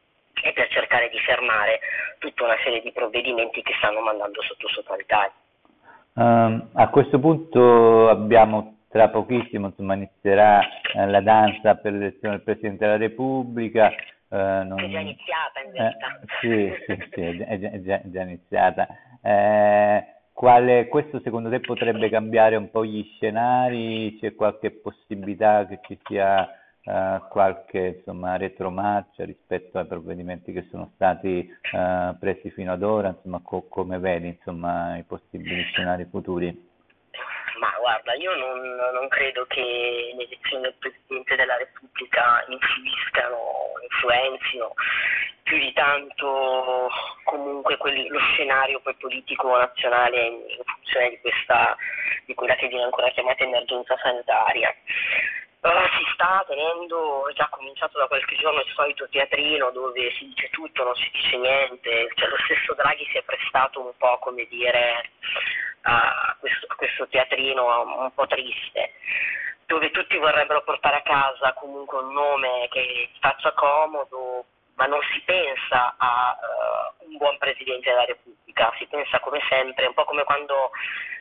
e 0.42 0.52
per 0.52 0.68
cercare 0.70 1.10
di 1.10 1.20
fermare 1.20 1.80
tutta 2.18 2.44
una 2.44 2.58
serie 2.64 2.82
di 2.82 2.92
provvedimenti 2.92 3.62
che 3.62 3.76
stanno 3.78 4.00
mandando 4.00 4.42
sotto 4.42 4.68
sopra 4.68 4.96
l'Italia. 4.96 5.34
Um, 6.14 6.70
a 6.74 6.88
questo 6.88 7.20
punto 7.20 8.10
abbiamo 8.10 8.75
tra 8.96 9.10
pochissimo 9.10 9.68
insomma, 9.68 9.96
inizierà 9.96 10.62
eh, 10.94 11.06
la 11.06 11.20
danza 11.20 11.76
per 11.76 11.92
l'elezione 11.92 12.36
del 12.36 12.44
Presidente 12.44 12.86
della 12.86 12.96
Repubblica. 12.96 13.90
Eh, 13.90 14.64
non... 14.64 14.80
È 14.80 14.90
già 14.90 15.00
iniziata 15.00 15.60
in 15.66 15.72
realtà. 15.74 16.20
Eh, 16.22 16.28
sì, 16.40 16.74
sì, 16.86 17.10
sì, 17.12 17.22
è, 17.22 17.60
già, 17.60 17.72
è, 17.72 17.82
già, 17.82 17.96
è 18.02 18.10
già, 18.10 18.22
iniziata. 18.22 18.88
Eh, 19.22 20.06
quale, 20.32 20.88
questo 20.88 21.20
secondo 21.26 21.50
te 21.50 21.60
potrebbe 21.60 22.08
cambiare 22.08 22.56
un 22.56 22.72
po' 22.72 22.86
gli 22.86 23.04
scenari? 23.16 24.18
C'è 24.18 24.34
qualche 24.34 24.72
possibilità 24.72 25.66
che 25.68 25.80
ci 25.88 26.00
sia 26.06 26.50
eh, 26.82 27.22
qualche 27.30 27.98
insomma, 27.98 28.38
retromarcia 28.38 29.26
rispetto 29.26 29.78
ai 29.78 29.88
provvedimenti 29.88 30.54
che 30.54 30.68
sono 30.72 30.92
stati 30.96 31.40
eh, 31.74 32.16
presi 32.18 32.50
fino 32.52 32.72
ad 32.72 32.82
ora? 32.82 33.10
Insomma, 33.10 33.42
co- 33.44 33.68
come 33.68 34.00
vedi 34.00 34.28
insomma, 34.28 34.96
i 34.96 35.04
possibili 35.04 35.64
scenari 35.64 36.06
futuri? 36.06 36.74
Ma 37.58 37.74
guarda, 37.80 38.14
io 38.16 38.36
non, 38.36 38.60
non, 38.94 39.08
credo 39.08 39.46
che 39.46 40.14
le 40.14 40.24
elezioni 40.24 40.64
del 40.64 40.76
Presidente 40.78 41.36
della 41.36 41.56
Repubblica 41.56 42.44
influiscano, 42.48 43.38
influenzino 43.82 44.74
più 45.44 45.58
di 45.60 45.72
tanto 45.74 46.90
comunque 47.24 47.78
quelli, 47.78 48.08
lo 48.08 48.20
scenario 48.20 48.82
politico 49.00 49.56
nazionale 49.56 50.26
in, 50.26 50.34
in 50.34 50.64
funzione 50.66 51.10
di, 51.10 51.20
questa, 51.22 51.78
di 52.26 52.34
quella 52.34 52.56
che 52.56 52.68
viene 52.68 52.86
ancora 52.86 53.10
chiamata 53.12 53.44
emergenza 53.44 53.96
sanitaria. 54.02 54.76
Uh, 55.62 55.88
si 55.98 56.06
sta 56.14 56.44
tenendo, 56.48 57.28
è 57.28 57.34
già 57.34 57.48
cominciato 57.50 57.98
da 57.98 58.08
qualche 58.08 58.36
giorno, 58.36 58.60
il 58.60 58.72
solito 58.76 59.08
teatrino 59.10 59.72
dove 59.72 60.12
si 60.12 60.28
dice 60.28 60.50
tutto, 60.50 60.84
non 60.84 60.96
si 60.96 61.10
dice 61.12 61.38
niente, 61.38 62.08
cioè, 62.16 62.30
lo 62.30 62.38
stesso 62.44 62.74
Draghi 62.76 63.08
si 63.10 63.18
è 63.18 63.24
prestato 63.24 63.80
un 63.80 63.92
po' 63.98 64.20
come 64.20 64.46
dire 64.48 65.10
a 65.82 66.36
questo, 66.40 66.65
questo 66.76 67.08
teatrino 67.08 68.02
un 68.02 68.14
po' 68.14 68.28
triste 68.28 68.94
dove 69.66 69.92
tutti 69.92 70.18
vorrebbero 70.18 70.64
portare 70.64 70.98
a 70.98 71.02
casa 71.02 71.54
comunque 71.54 72.00
un 72.00 72.14
nome 72.14 72.68
che 72.70 73.10
faccia 73.20 73.52
comodo, 73.54 74.46
ma 74.76 74.86
non 74.86 75.00
si 75.12 75.22
pensa 75.22 75.96
a 75.98 76.38
uh, 76.38 77.10
un 77.10 77.18
buon 77.18 77.38
Presidente 77.38 77.90
della 77.90 78.06
Repubblica, 78.06 78.72
si 78.78 78.86
pensa 78.86 79.20
come 79.20 79.40
sempre, 79.50 79.88
un 79.88 79.94
po' 79.94 80.04
come 80.06 80.24
quando 80.24 80.72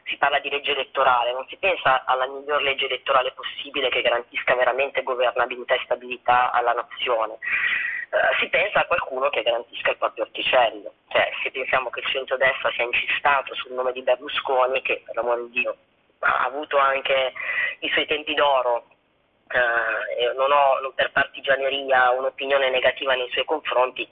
si 0.04 0.16
parla 0.16 0.38
di 0.40 0.50
legge 0.50 0.72
elettorale, 0.72 1.32
non 1.32 1.46
si 1.48 1.56
pensa 1.56 2.04
alla 2.04 2.26
miglior 2.26 2.60
legge 2.62 2.84
elettorale 2.84 3.32
possibile 3.32 3.88
che 3.88 4.02
garantisca 4.02 4.54
veramente 4.54 5.02
governabilità 5.02 5.74
e 5.74 5.82
stabilità 5.84 6.50
alla 6.50 6.72
nazione. 6.72 7.38
Uh, 8.14 8.32
si 8.38 8.48
pensa 8.48 8.78
a 8.78 8.86
qualcuno 8.86 9.28
che 9.28 9.42
garantisca 9.42 9.90
il 9.90 9.96
proprio 9.96 10.22
orticello, 10.22 10.94
cioè 11.08 11.28
se 11.42 11.50
pensiamo 11.50 11.90
che 11.90 11.98
il 11.98 12.06
centrodestra 12.06 12.70
sia 12.70 12.84
incistato 12.84 13.56
sul 13.56 13.72
nome 13.72 13.90
di 13.90 14.02
Berlusconi, 14.02 14.80
che 14.82 15.02
per 15.04 15.16
l'amore 15.16 15.42
di 15.48 15.50
Dio 15.50 15.76
ha 16.20 16.44
avuto 16.44 16.78
anche 16.78 17.32
i 17.80 17.88
suoi 17.90 18.06
tempi 18.06 18.34
d'oro, 18.34 18.86
eh, 19.48 20.32
non 20.36 20.52
ho 20.52 20.92
per 20.94 21.10
partigianeria 21.10 22.10
un'opinione 22.10 22.70
negativa 22.70 23.14
nei 23.14 23.28
suoi 23.30 23.44
confronti, 23.44 24.08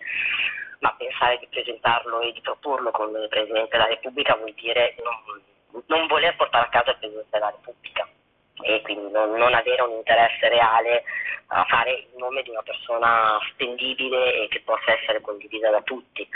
ma 0.81 0.93
pensare 0.99 1.39
di 1.39 1.47
presentarlo 1.47 2.23
e 2.23 2.33
di 2.33 2.41
proporlo 2.41 2.91
come 2.91 3.29
Presidente 3.29 3.69
della 3.71 3.87
Repubblica 3.87 4.35
vuol 4.35 4.53
dire 4.55 4.97
non, 5.05 5.85
non 5.87 6.09
voler 6.09 6.35
portare 6.35 6.67
a 6.67 6.71
casa 6.71 6.91
il 6.91 6.97
Presidente 6.99 7.31
della 7.31 7.51
Repubblica 7.51 8.09
e 8.61 8.81
quindi 8.83 9.11
non, 9.11 9.33
non, 9.33 9.55
avere 9.55 9.83
un 9.83 9.93
interesse 9.93 10.49
reale 10.49 11.05
a 11.49 11.65
fare 11.65 11.93
il 11.93 12.19
nome 12.19 12.43
di 12.43 12.51
una 12.51 12.63
persona 12.63 13.39
spendibile 13.51 14.45
e 14.45 14.49
che 14.49 14.61
possa 14.61 14.93
essere 14.93 15.21
condivisa 15.21 15.71
da 15.71 15.81
tutti. 15.83 16.27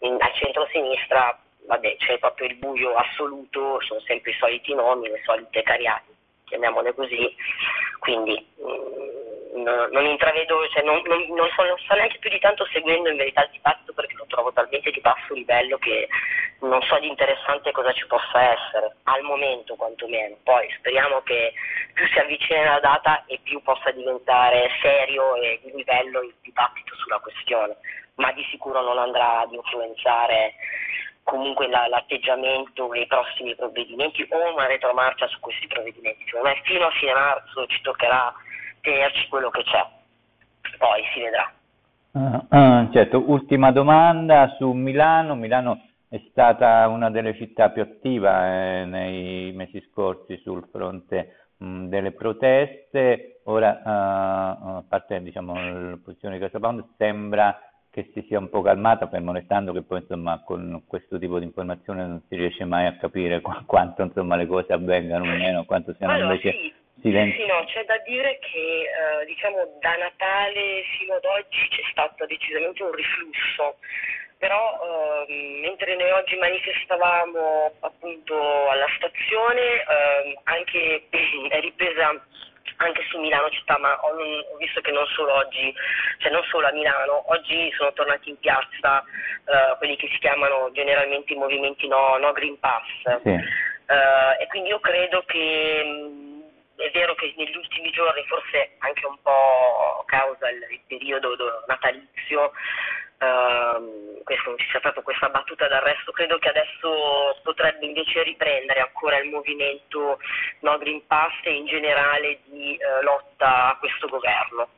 In, 0.00 0.16
al 0.18 0.32
centro-sinistra 0.34 1.38
vabbè, 1.66 1.96
c'è 1.96 2.18
proprio 2.18 2.48
il 2.48 2.56
buio 2.56 2.94
assoluto, 2.94 3.80
sono 3.82 4.00
sempre 4.00 4.30
i 4.30 4.36
soliti 4.38 4.74
nomi, 4.74 5.08
le 5.08 5.20
solite 5.24 5.62
cariate 5.62 6.16
chiamiamole 6.48 6.94
così, 6.94 7.34
quindi 8.00 8.44
mh, 8.56 8.70
mm, 8.70 9.27
no, 9.62 9.86
non 9.90 10.06
intravedo, 10.06 10.68
cioè 10.68 10.82
non, 10.82 11.00
non, 11.04 11.26
non, 11.28 11.48
so, 11.54 11.62
sto 11.84 11.94
neanche 11.94 12.18
più 12.18 12.30
di 12.30 12.38
tanto 12.38 12.66
seguendo 12.66 13.08
in 13.10 13.16
verità 13.16 13.42
il 13.44 13.50
dibattito 13.52 13.92
perché 13.92 14.14
lo 14.14 14.26
trovo 14.28 14.52
talmente 14.52 14.90
di 14.90 15.00
basso 15.00 15.34
livello 15.34 15.78
che 15.78 16.08
non 16.60 16.82
so 16.82 16.98
di 16.98 17.08
interessante 17.08 17.70
cosa 17.70 17.92
ci 17.92 18.06
possa 18.06 18.42
essere, 18.42 18.96
al 19.04 19.22
momento 19.22 19.76
quantomeno. 19.76 20.36
Poi 20.42 20.68
speriamo 20.78 21.20
che 21.22 21.52
più 21.92 22.06
si 22.08 22.18
avvicina 22.18 22.72
la 22.72 22.80
data 22.80 23.24
e 23.26 23.38
più 23.42 23.62
possa 23.62 23.90
diventare 23.90 24.70
serio 24.80 25.34
e 25.36 25.60
di 25.62 25.72
livello 25.74 26.22
il 26.22 26.34
dibattito 26.42 26.94
sulla 26.96 27.18
questione, 27.18 27.76
ma 28.16 28.32
di 28.32 28.44
sicuro 28.50 28.80
non 28.82 28.98
andrà 28.98 29.40
ad 29.40 29.52
influenzare 29.52 30.54
comunque 31.22 31.68
la, 31.68 31.86
l'atteggiamento 31.88 32.92
e 32.94 33.02
i 33.02 33.06
prossimi 33.06 33.54
provvedimenti 33.54 34.26
o 34.30 34.52
una 34.54 34.66
retromarcia 34.66 35.28
su 35.28 35.38
questi 35.40 35.66
provvedimenti. 35.66 36.24
Secondo 36.24 36.48
me 36.48 36.60
fino 36.64 36.86
a 36.86 36.90
fine 36.90 37.12
marzo 37.12 37.66
ci 37.66 37.80
toccherà 37.82 38.34
tenerci 38.80 39.28
quello 39.28 39.50
che 39.50 39.62
c'è, 39.62 39.84
poi 40.78 41.02
si 41.12 41.20
vedrà. 41.20 41.52
Uh, 42.10 42.56
uh, 42.56 42.92
certo, 42.92 43.22
ultima 43.30 43.70
domanda 43.70 44.54
su 44.58 44.70
Milano. 44.72 45.34
Milano 45.34 45.80
è 46.08 46.20
stata 46.30 46.88
una 46.88 47.10
delle 47.10 47.34
città 47.34 47.70
più 47.70 47.82
attive 47.82 48.28
eh, 48.28 48.84
nei 48.86 49.52
mesi 49.52 49.80
scorsi 49.90 50.38
sul 50.38 50.66
fronte 50.72 51.50
mh, 51.58 51.86
delle 51.86 52.12
proteste. 52.12 53.40
Ora, 53.44 53.80
uh, 53.84 54.76
a 54.78 54.84
parte 54.88 55.22
diciamo, 55.22 55.54
la 55.54 55.98
posizione 56.02 56.38
di 56.38 56.40
Casa 56.40 56.58
Pound, 56.58 56.84
sembra 56.96 57.60
che 57.90 58.10
si 58.12 58.24
sia 58.28 58.38
un 58.38 58.48
po' 58.50 58.62
calmata, 58.62 59.08
fermo 59.08 59.32
restando 59.32 59.72
che 59.72 59.82
poi 59.82 60.00
insomma 60.00 60.42
con 60.44 60.82
questo 60.86 61.18
tipo 61.18 61.38
di 61.38 61.46
informazione 61.46 62.06
non 62.06 62.22
si 62.28 62.36
riesce 62.36 62.64
mai 62.64 62.86
a 62.86 62.96
capire 62.96 63.40
qu- 63.40 63.64
quanto 63.64 64.02
insomma, 64.02 64.36
le 64.36 64.46
cose 64.46 64.72
avvengano 64.72 65.24
o 65.24 65.34
meno, 65.34 65.64
quanto 65.64 65.94
siano 65.94 66.12
allora, 66.12 66.34
invece 66.34 66.52
sì. 66.52 66.72
Silenzi. 67.02 67.38
Sì, 67.38 67.46
no, 67.46 67.64
c'è 67.64 67.84
da 67.84 67.98
dire 67.98 68.38
che 68.38 68.82
eh, 68.84 69.24
diciamo 69.26 69.78
da 69.80 69.96
Natale 69.96 70.82
fino 70.98 71.14
ad 71.14 71.24
oggi 71.24 71.68
c'è 71.68 71.82
stato 71.90 72.26
decisamente 72.26 72.82
un 72.82 72.92
riflusso 72.92 73.76
però 74.38 75.26
ehm, 75.26 75.60
mentre 75.60 75.96
noi 75.96 76.10
oggi 76.12 76.36
manifestavamo 76.36 77.72
appunto 77.80 78.68
alla 78.70 78.86
stazione, 78.96 79.82
ehm, 79.82 80.38
anche, 80.44 81.06
è 81.50 81.60
ripresa 81.60 82.14
anche 82.76 83.02
su 83.10 83.18
Milano 83.18 83.50
città, 83.50 83.76
ma 83.78 83.98
ho, 84.00 84.10
ho, 84.10 84.56
visto 84.58 84.80
che 84.80 84.92
non 84.92 85.04
solo 85.06 85.34
oggi, 85.34 85.74
cioè 86.18 86.30
non 86.30 86.44
solo 86.44 86.68
a 86.68 86.72
Milano, 86.72 87.24
oggi 87.32 87.72
sono 87.76 87.92
tornati 87.92 88.30
in 88.30 88.38
piazza 88.38 89.02
eh, 89.02 89.76
quelli 89.78 89.96
che 89.96 90.08
si 90.12 90.18
chiamano 90.18 90.70
generalmente 90.72 91.32
i 91.32 91.36
movimenti 91.36 91.88
no, 91.88 92.16
no 92.18 92.32
Green 92.32 92.58
Pass. 92.60 92.86
Sì. 93.24 93.30
Eh, 93.30 94.42
e 94.42 94.46
quindi 94.48 94.68
io 94.68 94.78
credo 94.78 95.24
che 95.26 96.17
vero 97.08 97.14
che 97.14 97.32
negli 97.36 97.56
ultimi 97.56 97.90
giorni, 97.90 98.22
forse 98.26 98.72
anche 98.78 99.06
un 99.06 99.16
po' 99.22 100.04
causa 100.06 100.50
il, 100.50 100.66
il 100.70 100.80
periodo 100.86 101.64
natalizio, 101.66 102.52
Uh, 103.18 104.22
questo, 104.22 104.54
sia 104.70 104.78
stata 104.78 105.00
questa 105.00 105.28
battuta 105.28 105.66
d'arresto, 105.66 106.12
credo 106.12 106.38
che 106.38 106.50
adesso 106.50 107.36
potrebbe 107.42 107.84
invece 107.84 108.22
riprendere 108.22 108.78
ancora 108.78 109.18
il 109.18 109.28
movimento 109.28 110.20
No 110.60 110.78
Green 110.78 111.04
Pass 111.04 111.32
e 111.42 111.50
in 111.50 111.66
generale 111.66 112.38
di 112.44 112.78
uh, 112.78 113.02
lotta 113.02 113.70
a 113.70 113.76
questo 113.78 114.06
governo 114.06 114.68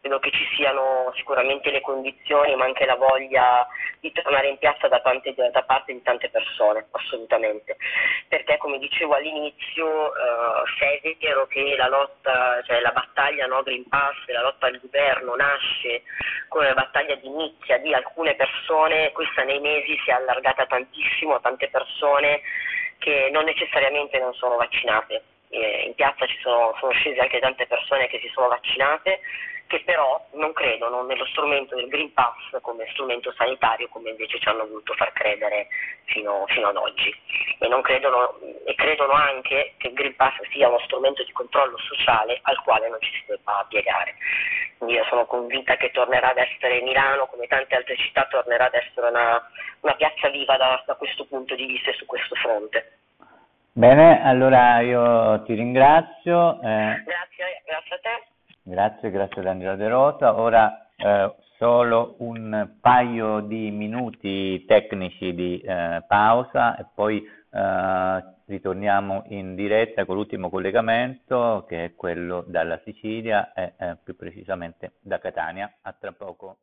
credo 0.00 0.18
che 0.20 0.30
ci 0.30 0.46
siano 0.56 1.12
sicuramente 1.16 1.70
le 1.70 1.80
condizioni, 1.80 2.54
ma 2.54 2.64
anche 2.64 2.86
la 2.86 2.94
voglia 2.94 3.66
di 4.00 4.10
tornare 4.12 4.48
in 4.48 4.58
piazza 4.58 4.88
da, 4.88 5.00
tante, 5.00 5.34
da 5.34 5.62
parte 5.62 5.92
di 5.92 6.02
tante 6.02 6.30
persone, 6.30 6.86
assolutamente. 6.90 7.76
Perché 8.28 8.56
come 8.58 8.78
dicevo 8.78 9.14
all'inizio, 9.14 10.14
eh, 10.14 10.62
se 10.78 11.00
è 11.00 11.16
vero 11.20 11.46
che 11.46 11.74
la 11.76 11.88
lotta, 11.88 12.62
cioè 12.62 12.80
la 12.80 12.92
battaglia 12.92 13.46
no 13.46 13.62
Green 13.62 13.86
Pass, 13.88 14.16
la 14.26 14.42
lotta 14.42 14.66
al 14.66 14.80
governo 14.80 15.34
nasce 15.34 16.02
come 16.48 16.66
una 16.66 16.74
battaglia 16.74 17.14
di 17.16 17.28
nicchia 17.28 17.78
di 17.78 17.92
alcune 17.92 18.34
persone, 18.34 19.12
questa 19.12 19.42
nei 19.42 19.60
mesi 19.60 19.98
si 20.04 20.10
è 20.10 20.14
allargata 20.14 20.66
tantissimo 20.66 21.34
a 21.34 21.40
tante 21.40 21.68
persone 21.68 22.40
che 22.98 23.28
non 23.30 23.44
necessariamente 23.44 24.18
non 24.18 24.32
sono 24.34 24.56
vaccinate. 24.56 25.22
Eh, 25.50 25.84
in 25.86 25.94
piazza 25.94 26.26
ci 26.26 26.38
sono, 26.40 26.76
sono 26.78 26.92
scese 26.92 27.20
anche 27.20 27.40
tante 27.40 27.66
persone 27.66 28.06
che 28.08 28.18
si 28.20 28.28
sono 28.34 28.48
vaccinate 28.48 29.20
che 29.68 29.82
però 29.84 30.26
non 30.32 30.52
credono 30.54 31.04
nello 31.04 31.26
strumento 31.26 31.76
del 31.76 31.88
Green 31.88 32.12
Pass 32.12 32.34
come 32.62 32.88
strumento 32.90 33.32
sanitario 33.36 33.88
come 33.88 34.10
invece 34.10 34.40
ci 34.40 34.48
hanno 34.48 34.66
voluto 34.66 34.94
far 34.94 35.12
credere 35.12 35.68
fino, 36.06 36.44
fino 36.48 36.68
ad 36.68 36.76
oggi 36.76 37.14
e, 37.58 37.80
credono, 37.82 38.38
e 38.64 38.74
credono 38.74 39.12
anche 39.12 39.74
che 39.76 39.88
il 39.88 39.94
Green 39.94 40.16
Pass 40.16 40.34
sia 40.50 40.68
uno 40.68 40.80
strumento 40.80 41.22
di 41.22 41.32
controllo 41.32 41.76
sociale 41.78 42.40
al 42.42 42.60
quale 42.62 42.88
non 42.88 42.98
ci 43.00 43.10
si 43.12 43.24
debba 43.26 43.64
piegare. 43.68 44.14
Quindi 44.78 44.96
io 44.96 45.04
sono 45.04 45.26
convinta 45.26 45.76
che 45.76 45.90
tornerà 45.90 46.30
ad 46.30 46.38
essere 46.38 46.80
Milano, 46.80 47.26
come 47.26 47.46
tante 47.46 47.74
altre 47.74 47.96
città, 47.96 48.26
tornerà 48.30 48.66
ad 48.66 48.74
essere 48.74 49.08
una, 49.08 49.50
una 49.80 49.94
piazza 49.94 50.28
viva 50.28 50.56
da, 50.56 50.82
da 50.86 50.94
questo 50.94 51.26
punto 51.26 51.54
di 51.54 51.66
vista 51.66 51.90
e 51.90 51.94
su 51.94 52.06
questo 52.06 52.34
fronte. 52.36 52.98
Bene, 53.72 54.22
allora 54.24 54.80
io 54.80 55.42
ti 55.42 55.54
ringrazio. 55.54 56.60
Eh... 56.62 57.02
Grazie, 57.04 57.62
grazie 57.64 57.94
a 57.94 57.98
te. 58.00 58.27
Grazie, 58.68 59.10
grazie 59.10 59.40
ad 59.40 59.46
Angela 59.46 59.76
De 59.76 59.88
Rosa. 59.88 60.38
Ora 60.38 60.90
eh, 60.94 61.34
solo 61.56 62.16
un 62.18 62.76
paio 62.82 63.40
di 63.40 63.70
minuti 63.70 64.62
tecnici 64.66 65.32
di 65.32 65.58
eh, 65.58 66.04
pausa 66.06 66.76
e 66.76 66.84
poi 66.94 67.26
eh, 67.50 68.24
ritorniamo 68.44 69.24
in 69.28 69.54
diretta 69.54 70.04
con 70.04 70.16
l'ultimo 70.16 70.50
collegamento 70.50 71.64
che 71.66 71.84
è 71.86 71.94
quello 71.94 72.44
dalla 72.46 72.78
Sicilia 72.84 73.54
e 73.54 73.72
eh, 73.78 73.96
più 74.04 74.14
precisamente 74.14 74.92
da 75.00 75.18
Catania. 75.18 75.72
A 75.80 75.94
tra 75.98 76.12
poco. 76.12 76.58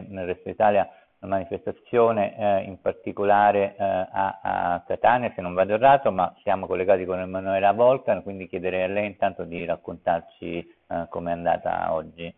Nel 0.00 0.26
resto 0.26 0.48
d'Italia 0.48 0.88
una 1.20 1.36
manifestazione 1.36 2.36
eh, 2.36 2.62
in 2.64 2.80
particolare 2.80 3.74
eh, 3.76 3.84
a, 3.84 4.40
a, 4.42 4.84
Catania, 4.86 5.32
se 5.34 5.40
non 5.40 5.54
vado 5.54 5.74
errato, 5.74 6.10
ma 6.12 6.34
siamo 6.42 6.66
collegati 6.66 7.04
con 7.04 7.20
Emanuela 7.20 7.72
Volcan, 7.72 8.22
quindi 8.22 8.48
chiederei 8.48 8.82
a 8.82 8.88
lei 8.88 9.06
intanto 9.06 9.44
di 9.44 9.64
raccontarci 9.64 10.58
eh, 10.58 11.06
com'è 11.08 11.32
andata 11.32 11.92
oggi. 11.92 12.32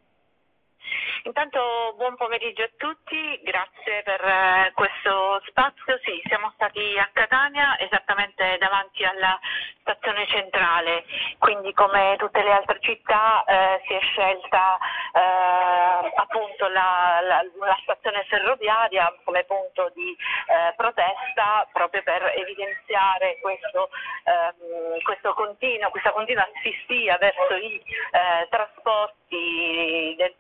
Intanto 1.25 1.95
buon 1.97 2.17
pomeriggio 2.17 2.62
a 2.62 2.71
tutti, 2.77 3.41
grazie 3.43 4.03
per 4.03 4.21
eh, 4.25 4.73
questo 4.75 5.43
spazio. 5.47 5.99
Sì, 6.05 6.23
siamo 6.27 6.51
stati 6.55 6.97
a 6.99 7.09
Catania, 7.12 7.79
esattamente 7.79 8.57
davanti 8.59 9.05
alla 9.05 9.38
stazione 9.81 10.27
centrale, 10.27 11.05
quindi 11.38 11.73
come 11.73 12.14
tutte 12.19 12.43
le 12.43 12.53
altre 12.53 12.79
città 12.81 13.43
eh, 13.45 13.83
si 13.87 13.95
è 13.95 14.01
scelta 14.01 14.79
eh, 15.12 16.12
appunto 16.14 16.69
la, 16.69 17.21
la, 17.23 17.43
la, 17.59 17.79
stazione 17.83 18.25
ferroviaria 18.29 19.12
come 19.25 19.45
punto 19.45 19.91
di 19.95 20.12
eh, 20.12 20.75
protesta 20.77 21.67
proprio 21.73 22.03
per 22.03 22.23
evidenziare 22.37 23.38
questo, 23.41 23.88
ehm, 24.25 25.01
questo 25.03 25.33
continuo, 25.33 25.91
questa 25.91 26.12
continua 26.12 26.47
assistia 26.55 27.17
verso 27.17 27.55
i 27.55 27.83
eh, 28.12 28.47
trasporti 29.29 30.17
del, 30.17 30.35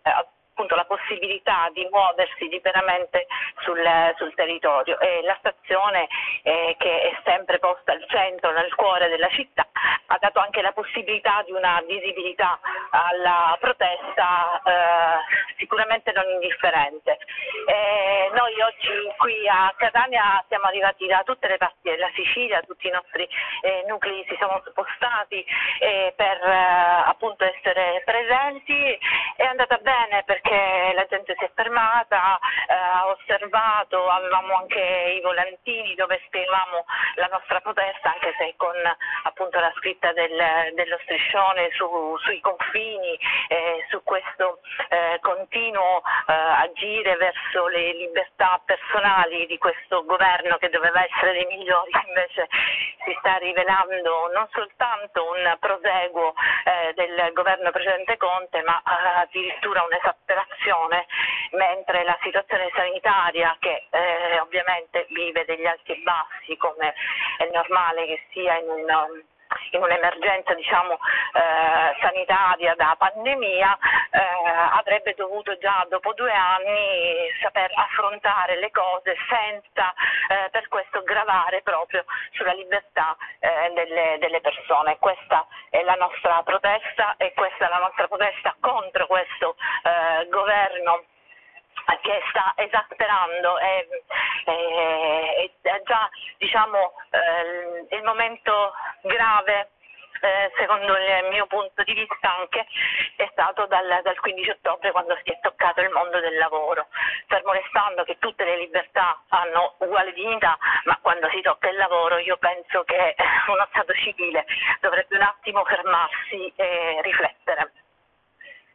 appunto 0.58 0.74
la 0.74 0.86
possibilità 0.86 1.70
di 1.72 1.86
muoversi 1.88 2.48
liberamente 2.48 3.26
sul, 3.62 3.80
sul 4.16 4.34
territorio 4.34 4.98
e 4.98 5.22
la 5.22 5.36
stazione 5.38 6.08
eh, 6.42 6.74
che 6.76 7.00
è 7.02 7.20
sempre 7.24 7.60
posta 7.60 7.92
al 7.92 8.04
centro, 8.08 8.50
nel 8.50 8.74
cuore 8.74 9.08
della 9.08 9.28
città, 9.28 9.68
ha 10.06 10.18
dato 10.18 10.40
anche 10.40 10.60
la 10.60 10.72
possibilità 10.72 11.42
di 11.46 11.52
una 11.52 11.80
visibilità 11.86 12.58
alla 12.90 13.56
protesta 13.60 14.60
eh, 14.64 15.54
sicuramente 15.58 16.10
non 16.10 16.24
indifferente. 16.28 17.18
Eh, 17.66 18.30
noi 18.34 18.60
oggi 18.60 19.14
qui 19.18 19.46
a 19.48 19.72
Catania 19.76 20.42
siamo 20.48 20.64
arrivati 20.64 21.06
da 21.06 21.22
tutte 21.24 21.46
le 21.46 21.56
parti 21.56 21.90
della 21.90 22.10
Sicilia, 22.14 22.62
tutti 22.62 22.88
i 22.88 22.90
nostri 22.90 23.28
eh, 23.62 23.84
nuclei 23.86 24.24
si 24.28 24.36
sono 24.40 24.60
spostati 24.66 25.44
eh, 25.78 26.12
per 26.16 26.42
eh, 26.42 27.02
appunto 27.06 27.44
essere 27.44 28.02
presenti, 28.04 28.98
è 29.36 29.44
andata 29.44 29.76
bene 29.76 30.22
perché 30.24 30.47
perché 30.48 30.94
la 30.94 31.06
gente 31.06 31.34
si 31.38 31.44
è 31.44 31.50
fermata, 31.54 32.38
eh, 32.68 32.72
ha 32.74 33.06
osservato, 33.08 34.08
avevamo 34.08 34.54
anche 34.54 35.14
i 35.16 35.20
volantini 35.20 35.94
dove 35.94 36.20
spiegavamo 36.26 36.84
la 37.16 37.28
nostra 37.30 37.60
protesta, 37.60 38.12
anche 38.12 38.34
se 38.38 38.54
con 38.56 38.74
appunto 39.24 39.60
la 39.60 39.72
scritta 39.76 40.12
del, 40.12 40.72
dello 40.74 40.98
striscione 41.02 41.68
su, 41.72 42.16
sui 42.24 42.40
confini, 42.40 43.18
eh, 43.48 43.84
su 43.90 43.97
questo 44.08 44.60
eh, 44.88 45.18
continuo 45.20 46.00
eh, 46.00 46.32
agire 46.32 47.16
verso 47.16 47.68
le 47.68 47.92
libertà 47.92 48.58
personali 48.64 49.44
di 49.44 49.58
questo 49.58 50.02
governo 50.06 50.56
che 50.56 50.70
doveva 50.70 51.04
essere 51.04 51.32
dei 51.32 51.44
migliori, 51.44 51.90
invece 52.08 52.48
si 53.04 53.14
sta 53.18 53.36
rivelando 53.36 54.30
non 54.32 54.48
soltanto 54.50 55.28
un 55.28 55.56
proseguo 55.60 56.32
eh, 56.64 56.94
del 56.94 57.32
governo 57.34 57.70
precedente 57.70 58.16
Conte, 58.16 58.62
ma 58.62 58.80
eh, 58.80 59.20
addirittura 59.20 59.84
un'esasperazione 59.84 61.04
mentre 61.52 62.02
la 62.04 62.16
situazione 62.22 62.70
sanitaria 62.74 63.54
che 63.60 63.88
eh, 63.90 64.40
ovviamente 64.40 65.06
vive 65.10 65.44
degli 65.44 65.66
alti 65.66 65.92
e 65.92 66.00
bassi 66.02 66.56
come 66.56 66.94
è 67.36 67.48
normale 67.52 68.06
che 68.06 68.22
sia 68.32 68.56
in 68.56 68.70
un 68.70 69.26
in 69.72 69.82
un'emergenza 69.82 70.54
diciamo, 70.54 70.94
eh, 70.94 71.96
sanitaria 72.00 72.74
da 72.74 72.94
pandemia, 72.98 73.78
eh, 74.10 74.20
avrebbe 74.72 75.14
dovuto 75.14 75.56
già 75.58 75.86
dopo 75.88 76.12
due 76.14 76.32
anni 76.32 77.30
saper 77.40 77.70
affrontare 77.74 78.58
le 78.58 78.70
cose 78.70 79.16
senza 79.28 79.92
eh, 80.28 80.50
per 80.50 80.68
questo 80.68 81.02
gravare 81.02 81.62
proprio 81.62 82.04
sulla 82.32 82.52
libertà 82.52 83.16
eh, 83.40 83.72
delle, 83.74 84.16
delle, 84.18 84.40
persone. 84.40 84.98
Questa 84.98 85.46
è 85.70 85.82
la 85.82 85.94
nostra 85.94 86.42
protesta 86.42 87.16
e 87.16 87.32
questa 87.34 87.66
è 87.66 87.68
la 87.68 87.78
nostra 87.78 88.06
protesta 88.06 88.54
contro 88.60 89.06
questo 89.06 89.56
eh, 89.82 90.28
governo 90.28 91.04
che 92.00 92.22
sta 92.30 92.52
esasperando 92.56 93.58
è, 93.58 93.86
è, 94.44 95.50
è 95.62 95.82
già 95.84 96.08
diciamo, 96.38 96.92
eh, 97.10 97.96
il 97.96 98.02
momento 98.02 98.72
grave 99.02 99.70
eh, 100.20 100.50
secondo 100.56 100.96
il 100.96 101.28
mio 101.30 101.46
punto 101.46 101.82
di 101.84 101.92
vista 101.94 102.36
anche 102.36 102.66
è 103.16 103.28
stato 103.30 103.66
dal, 103.66 104.00
dal, 104.02 104.18
15 104.18 104.50
ottobre 104.50 104.90
quando 104.90 105.16
si 105.22 105.30
è 105.30 105.38
toccato 105.40 105.80
il 105.80 105.90
mondo 105.90 106.20
del 106.20 106.36
lavoro, 106.36 106.88
fermo 107.26 107.52
restando 107.52 108.04
che 108.04 108.18
tutte 108.18 108.44
le 108.44 108.56
libertà 108.56 109.22
hanno 109.28 109.74
uguale 109.78 110.12
dignità, 110.12 110.58
ma 110.84 110.98
quando 111.00 111.28
si 111.30 111.40
tocca 111.40 111.68
il 111.68 111.76
lavoro 111.76 112.18
io 112.18 112.36
penso 112.38 112.82
che 112.84 113.14
uno 113.48 113.66
Stato 113.70 113.92
civile 113.94 114.44
dovrebbe 114.80 115.16
un 115.16 115.22
attimo 115.22 115.64
fermarsi 115.64 116.52
e 116.56 117.00
riflettere. 117.02 117.37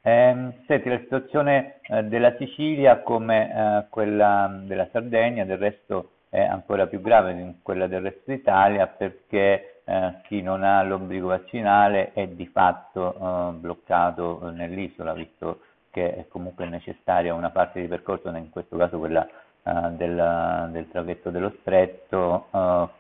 Eh, 0.05 0.51
senti, 0.67 0.89
la 0.89 0.99
situazione 0.99 1.79
eh, 1.83 2.03
della 2.03 2.35
Sicilia 2.35 2.99
come 3.03 3.83
eh, 3.83 3.85
quella 3.89 4.51
della 4.65 4.89
Sardegna 4.91 5.45
del 5.45 5.57
resto 5.57 6.09
è 6.27 6.41
ancora 6.41 6.87
più 6.87 6.99
grave 6.99 7.33
di 7.33 7.59
quella 7.61 7.87
del 7.87 8.01
resto 8.01 8.23
d'Italia 8.25 8.86
perché 8.88 9.80
eh, 9.86 10.15
chi 10.23 10.41
non 10.41 10.61
ha 10.61 10.84
l'obbligo 10.84 11.28
vaccinale 11.28 12.11
è 12.11 12.28
di 12.28 12.45
fatto 12.47 13.15
eh, 13.15 13.53
bloccato 13.53 14.51
nell'isola 14.53 15.13
visto 15.13 15.61
che 15.89 16.13
è 16.13 16.28
comunque 16.28 16.65
necessaria 16.65 17.34
una 17.34 17.51
parte 17.51 17.80
di 17.80 17.88
percorso, 17.88 18.28
in 18.28 18.49
questo 18.49 18.75
caso 18.75 18.99
quella 18.99 19.25
eh, 19.25 19.71
del, 19.91 20.69
del, 20.73 20.89
traghetto 20.89 21.30
dello 21.30 21.53
stretto 21.61 22.47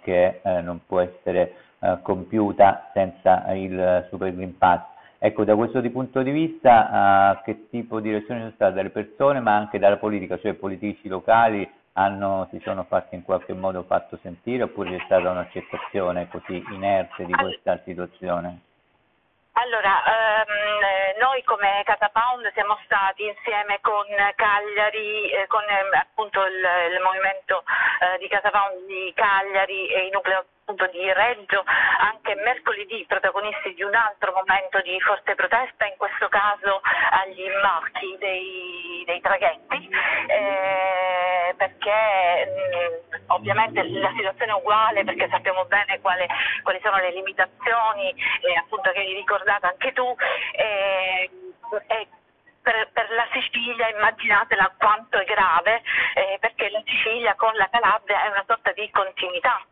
che 0.03 0.39
non 0.43 0.79
può 0.85 1.01
essere 1.01 1.53
compiuta 2.01 2.91
senza 2.93 3.51
il 3.51 4.07
Super 4.09 4.33
Green 4.33 4.57
Pass 4.57 4.92
Ecco, 5.25 5.45
da 5.45 5.55
questo 5.55 5.79
punto 5.89 6.21
di 6.21 6.31
vista, 6.31 7.37
uh, 7.39 7.43
che 7.45 7.69
tipo 7.69 8.01
di 8.01 8.11
reazioni 8.11 8.41
sono 8.41 8.51
state 8.55 8.73
dalle 8.73 8.89
persone, 8.89 9.39
ma 9.39 9.55
anche 9.55 9.79
dalla 9.79 9.95
politica, 9.95 10.37
cioè 10.37 10.51
politici 10.51 11.07
locali 11.07 11.63
hanno, 11.93 12.49
si 12.51 12.59
sono 12.59 12.83
fatti 12.83 13.15
in 13.15 13.23
qualche 13.23 13.53
modo 13.53 13.83
fatto 13.83 14.19
sentire 14.21 14.63
oppure 14.63 14.97
c'è 14.97 15.03
stata 15.05 15.29
un'accettazione 15.29 16.27
così 16.27 16.61
inerte 16.71 17.23
di 17.23 17.31
questa 17.31 17.79
situazione? 17.85 18.59
Allora, 19.53 20.03
ehm, 20.03 21.19
noi 21.21 21.41
come 21.43 21.83
Casa 21.85 22.09
Pound 22.11 22.51
siamo 22.51 22.77
stati 22.83 23.23
insieme 23.23 23.79
con 23.79 24.03
Cagliari, 24.35 25.31
eh, 25.31 25.47
con 25.47 25.63
eh, 25.63 25.97
appunto 26.01 26.43
il, 26.43 26.59
il 26.91 26.99
movimento 26.99 27.63
eh, 28.01 28.17
di 28.17 28.27
Casa 28.27 28.49
Pound 28.49 28.87
di 28.87 29.13
Cagliari 29.15 29.87
e 29.87 30.07
i 30.07 30.09
nucleo 30.09 30.43
di 30.71 31.11
Reggio 31.11 31.61
anche 31.99 32.35
mercoledì 32.35 33.03
protagonisti 33.05 33.73
di 33.73 33.83
un 33.83 33.93
altro 33.93 34.31
momento 34.31 34.79
di 34.81 34.97
forte 35.01 35.35
protesta, 35.35 35.85
in 35.85 35.95
questo 35.97 36.29
caso 36.29 36.79
agli 37.11 37.41
imbarchi 37.41 38.15
dei, 38.17 39.03
dei 39.05 39.19
traghetti, 39.19 39.89
eh, 40.27 41.53
perché 41.57 42.47
mh, 42.47 43.31
ovviamente 43.33 43.83
la 43.83 44.13
situazione 44.15 44.51
è 44.51 44.55
uguale 44.55 45.03
perché 45.03 45.27
sappiamo 45.29 45.65
bene 45.65 45.99
quale, 45.99 46.27
quali 46.63 46.79
sono 46.81 46.95
le 46.97 47.11
limitazioni 47.11 48.09
eh, 48.11 48.55
appunto 48.55 48.89
che 48.91 48.99
hai 48.99 49.13
ricordato 49.13 49.67
anche 49.67 49.91
tu. 49.91 50.15
Eh, 50.53 51.29
per, 52.61 52.89
per, 52.93 53.11
la 53.11 53.27
Sicilia 53.33 53.89
immaginatela 53.89 54.73
quanto 54.77 55.17
è 55.19 55.25
grave 55.25 55.81
eh, 56.13 56.37
perché 56.39 56.69
la 56.69 56.81
Sicilia 56.85 57.35
con 57.35 57.53
la 57.55 57.67
Calabria 57.69 58.23
è 58.23 58.29
una 58.29 58.43
sorta 58.47 58.71
di 58.71 58.89
continuità 58.89 59.65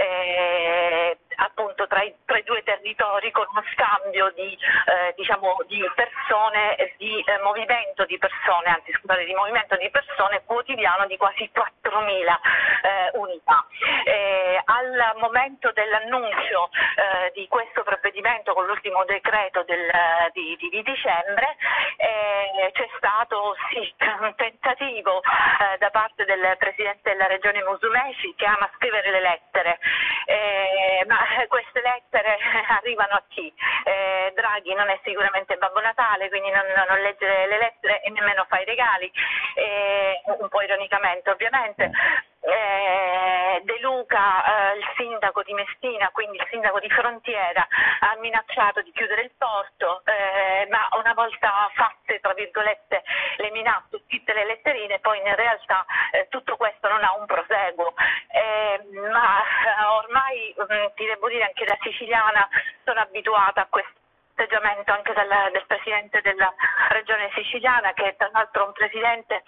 eh, 0.00 1.19
appunto 1.40 1.86
tra 1.86 2.02
i, 2.02 2.14
tra 2.24 2.38
i, 2.38 2.42
due 2.44 2.62
territori 2.62 3.30
con 3.30 3.46
uno 3.50 3.64
scambio 3.72 4.30
di, 4.34 4.52
eh, 4.52 5.14
diciamo, 5.16 5.56
di 5.66 5.82
persone, 5.94 6.94
di 6.98 7.20
eh, 7.20 7.38
movimento 7.42 8.04
di 8.04 8.18
persone, 8.18 8.68
anzi 8.68 8.92
scusate, 8.92 9.24
di 9.24 9.34
movimento 9.34 9.76
di 9.76 9.90
persone 9.90 10.42
quotidiano 10.44 11.06
di 11.06 11.16
quasi 11.16 11.50
4.000 11.52 12.38
eh, 12.82 13.18
unità. 13.18 13.64
Eh, 14.04 14.60
al 14.64 15.16
momento 15.16 15.72
dell'annuncio 15.72 16.70
eh, 16.96 17.32
di 17.34 17.48
questo 17.48 17.82
provvedimento 17.82 18.52
con 18.52 18.66
l'ultimo 18.66 19.04
decreto 19.04 19.62
del, 19.64 19.90
di, 20.32 20.56
di, 20.58 20.68
di, 20.68 20.82
dicembre 20.82 21.56
c'è 22.72 22.88
stato 22.96 23.54
sì, 23.70 23.94
un 24.20 24.34
tentativo 24.36 25.20
da 25.78 25.90
parte 25.90 26.24
del 26.24 26.56
Presidente 26.58 27.10
della 27.10 27.26
Regione 27.26 27.62
Musumeci 27.62 28.34
che 28.36 28.46
ama 28.46 28.70
scrivere 28.76 29.10
le 29.10 29.20
lettere, 29.20 29.78
ma 31.06 31.18
queste 31.48 31.80
lettere 31.80 32.38
arrivano 32.68 33.14
a 33.14 33.22
chi? 33.28 33.52
Eh, 33.84 34.32
Draghi 34.34 34.74
non 34.74 34.88
è 34.88 34.98
sicuramente 35.04 35.56
Babbo 35.56 35.80
Natale, 35.80 36.28
quindi 36.28 36.50
non, 36.50 36.64
non 36.88 37.00
legge 37.00 37.26
le 37.26 37.58
lettere 37.58 38.02
e 38.02 38.10
nemmeno 38.10 38.44
fa 38.48 38.60
i 38.60 38.64
regali, 38.64 39.10
eh, 39.54 40.20
un 40.38 40.48
po' 40.48 40.62
ironicamente 40.62 41.30
ovviamente. 41.30 41.90
Eh, 42.40 43.60
De 43.64 43.78
Luca, 43.80 44.72
eh, 44.72 44.78
il 44.78 44.86
sindaco 44.96 45.42
di 45.42 45.52
Messina, 45.52 46.10
quindi 46.10 46.38
il 46.38 46.46
sindaco 46.50 46.80
di 46.80 46.88
frontiera, 46.88 47.66
ha 48.00 48.16
minacciato 48.18 48.80
di 48.82 48.90
chiudere 48.92 49.22
il 49.22 49.32
porto, 49.36 50.02
eh, 50.04 50.66
ma 50.70 50.88
una 50.98 51.12
volta 51.12 51.70
fatte 51.74 51.90
le 53.40 53.50
minacce, 53.50 54.02
scritte 54.06 54.32
le 54.32 54.44
letterine, 54.44 54.98
poi 55.00 55.18
in 55.18 55.34
realtà 55.34 55.84
eh, 56.12 56.26
tutto 56.28 56.56
questo 56.56 56.88
non 56.88 57.02
ha 57.02 57.14
un 57.18 57.26
proseguo. 57.26 57.94
Eh, 58.28 58.80
ma 59.10 59.42
ormai 59.98 60.54
mh, 60.56 60.62
mm, 60.62 60.86
ti 60.94 61.06
devo 61.06 61.28
dire 61.28 61.44
anche 61.44 61.64
da 61.64 61.76
siciliana 61.80 62.48
sono 62.84 63.00
abituata 63.00 63.62
a 63.62 63.66
questo 63.68 63.98
atteggiamento 64.34 64.92
anche 64.92 65.12
del, 65.12 65.28
del 65.52 65.66
Presidente 65.66 66.20
della 66.22 66.52
Regione 66.88 67.30
siciliana, 67.34 67.92
che 67.92 68.08
è 68.08 68.16
tra 68.16 68.30
l'altro 68.32 68.64
un 68.64 68.72
Presidente 68.72 69.42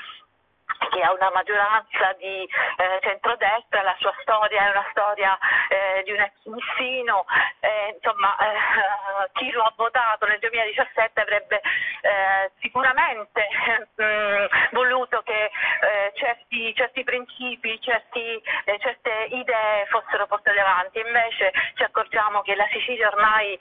che 0.91 1.01
ha 1.03 1.12
una 1.12 1.30
maggioranza 1.30 2.12
di 2.18 2.43
eh, 2.45 2.99
centrodestra, 3.01 3.83
la 3.83 3.97
sua 3.99 4.14
storia 4.22 4.66
è 4.66 4.70
una 4.70 4.87
storia 4.91 5.39
eh, 5.68 6.03
di 6.05 6.12
un 6.12 6.20
ex 6.20 6.33
missino, 6.45 7.24
eh, 7.61 7.95
insomma 7.95 8.37
eh, 8.37 9.30
chi 9.39 9.51
lo 9.51 9.62
ha 9.62 9.72
votato 9.76 10.26
nel 10.26 10.39
2017 10.39 11.20
avrebbe 11.20 11.61
eh, 12.03 12.51
sicuramente 12.61 13.49
mm, 14.03 14.45
voluto 14.72 15.22
che 15.22 15.51
eh, 15.80 16.12
certi, 16.14 16.74
certi, 16.74 17.05
principi, 17.05 17.80
certi, 17.80 18.43
certe 18.78 19.26
idee 19.30 19.87
fossero 19.87 20.26
portate 20.26 20.59
avanti, 20.59 21.01
invece 21.01 21.53
ci 21.74 21.83
accorgiamo 21.83 22.43
che 22.43 22.55
la 22.55 22.66
Sicilia 22.70 23.09
ormai 23.09 23.59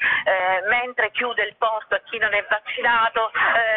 mentre 0.68 1.12
chiude 1.12 1.44
il 1.44 1.56
porto 1.56 1.96
a 1.96 2.02
chi 2.06 2.18
non 2.18 2.34
è 2.34 2.46
vaccinato 2.48 3.32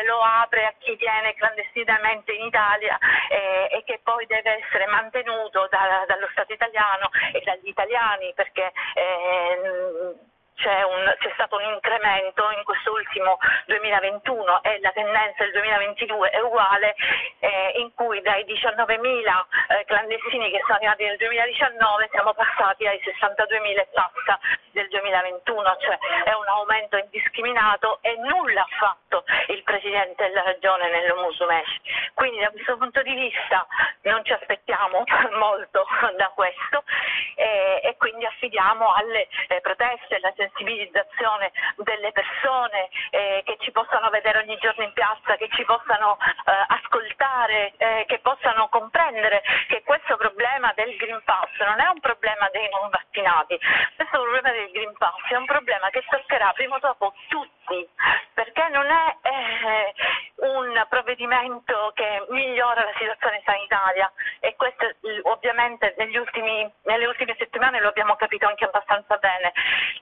lo 0.06 0.20
apre 0.20 0.66
a 0.66 0.74
chi 0.78 0.94
viene 0.96 1.34
clandestinamente 1.34 2.32
in 2.32 2.44
Italia 2.44 2.98
e, 3.34 3.68
e 3.78 3.82
che 3.84 4.00
poi 4.02 4.26
deve 4.26 4.62
essere 4.62 4.86
mantenuto 4.86 5.66
da, 5.68 6.04
dallo 6.06 6.28
Stato 6.30 6.52
italiano 6.52 7.10
e 7.32 7.42
dagli 7.44 7.68
italiani 7.68 8.32
perché 8.34 8.72
eh, 8.94 10.14
c'è, 10.54 10.82
un, 10.82 11.14
c'è, 11.18 11.30
stato 11.34 11.56
un 11.56 11.64
incremento 11.64 12.50
in 12.50 12.64
questo 12.64 12.92
ultimo 12.92 13.38
2021 13.66 14.62
e 14.62 14.80
la 14.80 14.90
tendenza 14.92 15.42
del 15.44 15.52
2022 15.52 16.30
è 16.30 16.40
uguale, 16.40 16.94
eh, 17.40 17.72
in 17.76 17.92
cui 17.94 18.20
dai 18.22 18.44
19.000 18.44 19.44
eh, 19.68 19.84
clandestini 19.84 20.50
che 20.50 20.60
sono 20.66 20.74
arrivati 20.74 21.04
nel 21.04 21.16
2019 21.16 22.08
siamo 22.10 22.34
passati 22.34 22.86
ai 22.86 23.00
62.000 23.02 23.78
e 23.78 23.88
passa 23.92 24.38
del 24.70 24.88
2021, 24.88 25.76
cioè 25.78 25.98
è 26.24 26.32
un 26.32 26.46
aumento 26.48 26.96
indiscriminato 26.96 27.98
e 28.02 28.16
nulla 28.16 28.62
ha 28.62 28.76
fatto 28.78 29.24
il 29.48 29.62
Presidente 29.62 30.26
della 30.26 30.42
Regione 30.42 30.90
nello 30.90 31.22
Musumeci. 31.22 31.80
Quindi 32.14 32.40
da 32.40 32.50
questo 32.50 32.76
punto 32.76 33.02
di 33.02 33.14
vista 33.14 33.66
non 34.02 34.24
ci 34.24 34.32
aspettiamo 34.32 35.02
molto 35.38 35.86
da 36.16 36.28
questo 36.34 36.84
e, 37.36 37.80
e 37.82 37.96
quindi 37.96 38.26
affidiamo 38.26 38.92
alle 38.92 39.28
eh, 39.48 39.60
proteste, 39.60 40.16
alla 40.16 40.32
sensibilizzazione 40.44 41.52
delle 41.76 42.12
persone 42.12 42.88
eh, 43.10 43.42
che 43.44 43.56
ci 43.60 43.70
possano 43.70 44.10
vedere 44.10 44.38
ogni 44.38 44.56
giorno 44.58 44.84
in 44.84 44.92
piazza, 44.92 45.36
che 45.36 45.48
ci 45.52 45.64
possano 45.64 46.18
eh, 46.20 46.64
ascoltare, 46.68 47.72
eh, 47.76 48.04
che 48.06 48.18
possano 48.20 48.68
comprendere 48.68 49.42
che 49.68 49.82
questo 49.82 50.16
problema 50.16 50.72
del 50.74 50.96
Green 50.96 51.22
Pass 51.24 51.48
non 51.64 51.80
è 51.80 51.88
un 51.88 52.00
problema 52.00 52.48
dei 52.52 52.68
non 52.70 52.90
vaccinati, 52.90 53.58
questo 53.96 54.20
problema 54.20 54.50
del 54.52 54.70
Green 54.70 54.94
Pass 54.98 55.20
è 55.28 55.36
un 55.36 55.46
problema 55.46 55.88
che 55.90 56.04
toccherà 56.08 56.52
prima 56.52 56.76
o 56.76 56.78
dopo 56.78 57.14
tutti, 57.28 57.88
perché 58.34 58.68
non 58.68 58.86
è 58.86 59.16
eh, 59.22 59.94
un 60.46 60.84
provvedimento 60.88 61.92
che 61.94 62.24
migliora 62.28 62.84
la 62.84 62.92
situazione 62.98 63.40
sanitaria. 63.44 64.12
E 64.40 64.54
questo 64.56 64.93
ovviamente 65.64 66.18
ultimi, 66.18 66.70
nelle 66.82 67.06
ultime 67.06 67.34
settimane 67.38 67.80
lo 67.80 67.88
abbiamo 67.88 68.16
capito 68.16 68.46
anche 68.46 68.64
abbastanza 68.64 69.16
bene. 69.16 69.52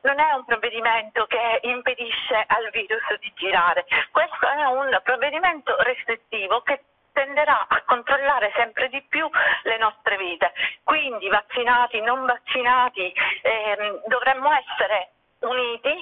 Non 0.03 0.19
è 0.19 0.33
un 0.33 0.45
provvedimento 0.45 1.27
che 1.27 1.61
impedisce 1.63 2.45
al 2.47 2.69
virus 2.71 3.03
di 3.21 3.33
girare, 3.37 3.87
questo 4.11 4.49
è 4.49 4.65
un 4.65 5.01
provvedimento 5.03 5.75
restrittivo 5.83 6.61
che 6.63 6.83
tenderà 7.13 7.67
a 7.69 7.83
controllare 7.85 8.53
sempre 8.57 8.89
di 8.89 9.03
più 9.03 9.29
le 9.65 9.79
nostre 9.79 10.17
vite. 10.17 10.53
Quindi 10.83 11.29
vaccinati, 11.29 12.01
non 12.01 12.25
vaccinati, 12.25 13.13
ehm, 13.43 14.03
dovremmo 14.07 14.51
essere 14.53 15.11
uniti 15.41 15.93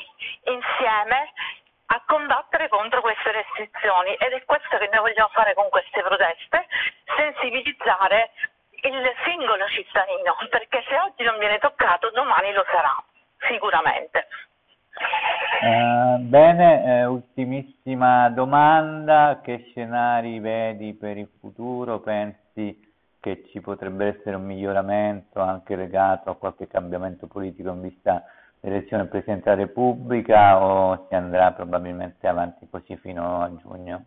insieme 0.44 1.32
a 1.92 2.02
combattere 2.06 2.68
contro 2.68 3.00
queste 3.00 3.32
restrizioni 3.32 4.14
ed 4.14 4.32
è 4.32 4.44
questo 4.44 4.78
che 4.78 4.88
noi 4.92 5.00
vogliamo 5.00 5.30
fare 5.32 5.54
con 5.54 5.68
queste 5.70 6.00
proteste, 6.02 6.66
sensibilizzare 7.16 8.30
il 8.88 9.04
singolo 9.24 9.66
cittadino, 9.68 10.36
perché 10.48 10.82
se 10.88 10.98
oggi 10.98 11.22
non 11.24 11.38
viene 11.38 11.58
toccato 11.58 12.10
domani 12.10 12.52
lo 12.52 12.64
sarà, 12.70 12.96
sicuramente. 13.48 14.26
Uh, 15.62 16.18
bene, 16.18 16.84
eh, 16.84 17.04
ultimissima 17.04 18.28
domanda, 18.30 19.40
che 19.42 19.66
scenari 19.70 20.40
vedi 20.40 20.94
per 20.94 21.16
il 21.16 21.28
futuro? 21.38 22.00
Pensi 22.00 22.88
che 23.20 23.44
ci 23.50 23.60
potrebbe 23.60 24.06
essere 24.06 24.36
un 24.36 24.44
miglioramento 24.44 25.40
anche 25.40 25.76
legato 25.76 26.30
a 26.30 26.36
qualche 26.36 26.66
cambiamento 26.66 27.26
politico 27.26 27.70
in 27.70 27.82
vista 27.82 28.24
l'elezione 28.60 29.02
del 29.02 29.10
Presidente 29.10 29.50
della 29.50 29.62
Repubblica 29.62 30.62
o 30.62 31.06
si 31.08 31.14
andrà 31.14 31.52
probabilmente 31.52 32.26
avanti 32.26 32.66
così 32.68 32.96
fino 32.96 33.42
a 33.42 33.50
giugno? 33.60 34.04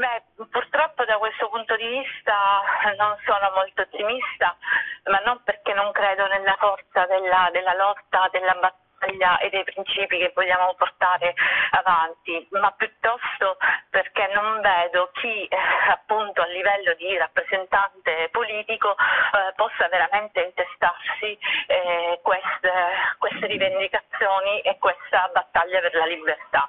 Beh, 0.00 0.22
purtroppo 0.48 1.04
da 1.04 1.18
questo 1.18 1.50
punto 1.50 1.76
di 1.76 1.86
vista 1.86 2.34
non 2.96 3.18
sono 3.26 3.52
molto 3.54 3.82
ottimista, 3.82 4.56
ma 5.10 5.18
non 5.26 5.42
perché 5.44 5.74
non 5.74 5.92
credo 5.92 6.26
nella 6.26 6.56
forza 6.58 7.04
della, 7.04 7.50
della 7.52 7.74
lotta, 7.74 8.26
della 8.32 8.54
battaglia 8.54 9.36
e 9.40 9.50
dei 9.50 9.64
principi 9.64 10.16
che 10.16 10.32
vogliamo 10.34 10.72
portare 10.78 11.34
avanti, 11.72 12.48
ma 12.52 12.70
piuttosto 12.72 13.58
perché 13.90 14.30
non 14.32 14.62
vedo 14.62 15.10
chi 15.20 15.44
eh, 15.44 15.56
appunto 15.90 16.40
a 16.40 16.46
livello 16.46 16.94
di 16.94 17.16
rappresentante 17.18 18.28
politico 18.32 18.92
eh, 18.92 19.52
possa 19.54 19.86
veramente 19.88 20.40
intestarsi 20.40 21.38
eh, 21.66 22.20
queste, 22.22 22.72
queste, 23.18 23.29
rivendicazioni 23.50 24.60
e 24.60 24.78
questa 24.78 25.28
battaglia 25.32 25.80
per 25.80 25.94
la 25.94 26.06
libertà. 26.06 26.68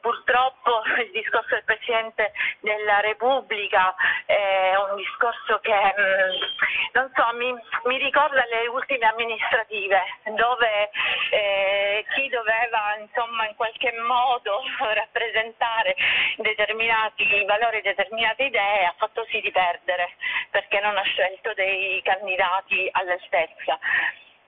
purtroppo 0.00 0.82
il 0.98 1.10
discorso 1.12 1.54
del 1.54 1.64
Presidente 1.64 2.32
della 2.60 3.00
Repubblica 3.00 3.94
è 4.24 4.74
un 4.76 4.96
discorso 4.96 5.58
che 5.60 5.72
mh, 5.72 6.98
mm, 6.98 7.06
so, 7.14 7.36
mi, 7.36 7.54
mi, 7.84 7.98
ricorda 7.98 8.44
le 8.50 8.66
ultime 8.68 9.06
amministrative 9.06 10.02
dove 10.34 10.90
eh, 11.30 12.04
chi 12.14 12.28
doveva 12.28 12.96
insomma 12.98 13.46
in 13.48 13.54
qualche 13.54 13.92
modo 14.06 14.62
rappresentare 14.78 15.94
determinati 16.36 17.44
valori, 17.44 17.80
determinate 17.82 18.44
idee 18.44 18.86
ha 18.86 18.94
fatto 18.96 19.24
sì 19.30 19.40
di 19.40 19.50
perdere 19.50 20.14
perché 20.50 20.80
non 20.80 20.96
ha 20.96 21.02
scelto 21.02 21.52
dei 21.54 22.00
candidati 22.02 22.88
all'altezza 22.92 23.78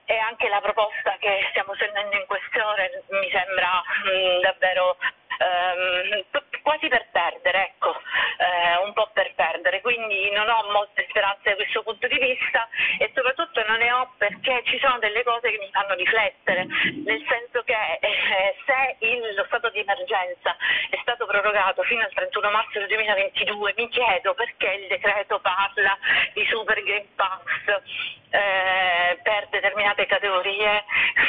e 0.09 0.17
anche 0.17 0.49
la 0.49 0.59
proposta 0.59 1.15
che 1.19 1.45
stiamo 1.51 1.75
sentendo 1.75 2.15
in 2.15 2.25
questione 2.25 2.89
mi 3.09 3.29
sembra 3.29 3.77
mh, 3.77 4.09
mm, 4.09 4.41
davvero 4.41 4.97
ehm, 5.37 6.25
quasi 6.69 6.87
per 6.87 7.07
perdere, 7.11 7.73
ecco, 7.73 7.89
eh, 8.37 8.85
un 8.85 8.93
po' 8.93 9.09
per 9.11 9.33
perdere, 9.33 9.81
quindi 9.81 10.29
non 10.29 10.47
ho 10.47 10.69
molte 10.71 11.07
speranze 11.09 11.49
da 11.49 11.55
questo 11.55 11.81
punto 11.81 12.05
di 12.05 12.19
vista 12.19 12.69
e 12.99 13.09
soprattutto 13.15 13.65
non 13.65 13.79
ne 13.79 13.91
ho 13.91 14.13
perché 14.19 14.61
ci 14.65 14.77
sono 14.77 14.99
delle 14.99 15.23
cose 15.23 15.49
che 15.49 15.57
mi 15.57 15.69
fanno 15.71 15.95
riflettere, 15.95 16.67
nel 17.05 17.25
senso 17.27 17.63
che 17.65 17.73
eh, 17.73 18.53
se 18.67 18.97
il, 18.99 19.33
lo 19.33 19.45
stato 19.45 19.69
di 19.69 19.79
emergenza 19.79 20.55
è 20.91 20.99
stato 21.01 21.25
prorogato 21.25 21.81
fino 21.81 22.03
al 22.03 22.13
31 22.13 22.51
marzo 22.51 22.77
del 22.77 22.87
2022, 22.87 23.73
mi 23.75 23.89
chiedo 23.89 24.35
perché 24.35 24.69
il 24.69 24.87
decreto 24.89 25.39
parla 25.39 25.97
di 26.33 26.45
Super 26.45 26.83
Green 26.83 27.07
Pass 27.15 27.81
eh, 28.29 29.17
per 29.23 29.47
determinate 29.49 30.05
categorie 30.05 30.83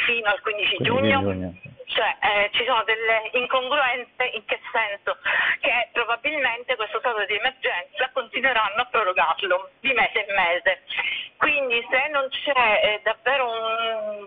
fino 0.05 0.29
al 0.29 0.39
15 0.39 0.77
giugno. 0.81 1.69
Cioè 2.01 2.17
eh, 2.19 2.49
ci 2.53 2.65
sono 2.65 2.83
delle 2.83 3.29
incongruenze 3.33 4.23
in 4.33 4.43
che 4.45 4.59
senso? 4.71 5.19
Che 5.59 5.89
probabilmente 5.93 6.75
questo 6.75 6.97
stato 6.97 7.23
di 7.25 7.35
emergenza 7.35 8.09
continueranno 8.11 8.81
a 8.81 8.85
prorogarlo 8.85 9.69
di 9.81 9.93
mese 9.93 10.25
in 10.27 10.33
mese. 10.33 10.81
Quindi 11.37 11.85
se 11.91 12.07
non 12.09 12.27
c'è 12.29 12.79
eh, 12.83 13.01
davvero 13.03 13.51
un, 13.51 14.25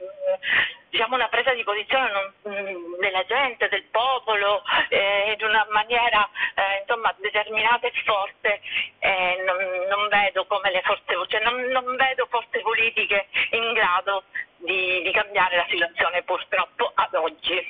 diciamo, 0.88 1.16
una 1.16 1.26
presa 1.26 1.52
di 1.52 1.64
posizione 1.64 2.10
non, 2.12 2.32
mm, 2.54 3.00
della 3.00 3.24
gente, 3.24 3.68
del 3.68 3.84
popolo, 3.90 4.62
eh, 4.88 5.36
in 5.36 5.44
una 5.44 5.66
maniera 5.70 6.28
eh, 6.54 6.80
insomma, 6.80 7.12
determinata 7.18 7.88
e 7.88 7.92
forte, 8.04 8.60
eh, 9.00 9.42
non, 9.44 9.56
non, 9.88 10.08
vedo 10.08 10.46
come 10.46 10.70
le 10.70 10.80
forze, 10.82 11.14
cioè 11.26 11.42
non, 11.42 11.60
non 11.72 11.96
vedo 11.96 12.26
forze 12.30 12.60
politiche 12.60 13.26
in 13.50 13.72
grado 13.72 14.22
di, 14.64 15.02
di 15.02 15.12
cambiare 15.12 15.56
la 15.56 15.66
situazione 15.68 16.22
purtroppo 16.22 16.90
ad 16.94 17.14
oggi. 17.14 17.60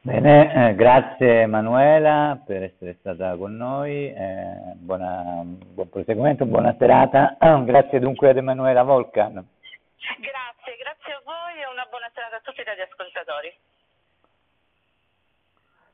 Bene, 0.00 0.70
eh, 0.70 0.74
grazie 0.74 1.42
Emanuela 1.42 2.40
per 2.44 2.62
essere 2.62 2.96
stata 3.00 3.36
con 3.36 3.56
noi, 3.56 4.12
eh, 4.12 4.72
buona, 4.76 5.42
buon 5.44 5.88
proseguimento, 5.90 6.46
buona 6.46 6.74
serata. 6.78 7.36
grazie 7.64 7.98
dunque 7.98 8.30
ad 8.30 8.36
Emanuela 8.36 8.82
Volcan. 8.84 9.34
Grazie, 9.34 10.76
grazie 10.78 11.12
a 11.12 11.20
voi 11.24 11.60
e 11.60 11.66
una 11.70 11.86
buona 11.90 12.10
serata 12.14 12.36
a 12.36 12.40
tutti 12.42 12.60
i 12.60 12.64
radioascoltatori. 12.64 13.52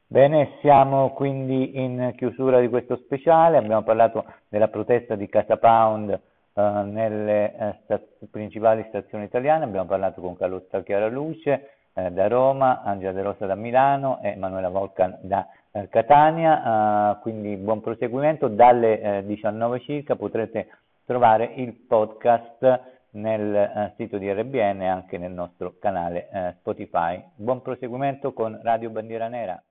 Bene, 0.06 0.58
siamo 0.60 1.12
quindi 1.14 1.76
in 1.76 2.12
chiusura 2.16 2.60
di 2.60 2.68
questo 2.68 2.96
speciale, 2.96 3.56
abbiamo 3.56 3.82
parlato 3.82 4.24
della 4.48 4.68
protesta 4.68 5.16
di 5.16 5.28
Casa 5.28 5.56
Pound 5.56 6.20
nelle 6.62 7.56
eh, 7.56 7.74
staz- 7.82 8.28
principali 8.30 8.84
stazioni 8.88 9.24
italiane, 9.24 9.64
abbiamo 9.64 9.86
parlato 9.86 10.20
con 10.20 10.36
Carlotta 10.36 10.82
Chiaraluce 10.82 11.68
eh, 11.94 12.10
da 12.10 12.28
Roma, 12.28 12.82
Angela 12.82 13.12
De 13.12 13.22
Rosa 13.22 13.46
da 13.46 13.54
Milano 13.54 14.20
e 14.22 14.36
Manuela 14.36 14.68
Volcan 14.68 15.18
da 15.22 15.48
eh, 15.72 15.88
Catania, 15.88 17.16
eh, 17.16 17.20
quindi 17.22 17.56
buon 17.56 17.80
proseguimento, 17.80 18.48
dalle 18.48 19.24
19 19.26 19.76
eh, 19.76 19.80
circa 19.80 20.16
potrete 20.16 20.68
trovare 21.04 21.52
il 21.56 21.72
podcast 21.72 22.80
nel 23.10 23.92
sito 23.96 24.18
di 24.18 24.32
RBN 24.32 24.82
e 24.82 24.88
anche 24.88 25.18
nel 25.18 25.30
nostro 25.30 25.74
canale 25.78 26.56
Spotify. 26.58 27.22
Buon 27.36 27.62
proseguimento 27.62 28.32
con 28.32 28.58
Radio 28.62 28.90
Bandiera 28.90 29.28
Nera. 29.28 29.62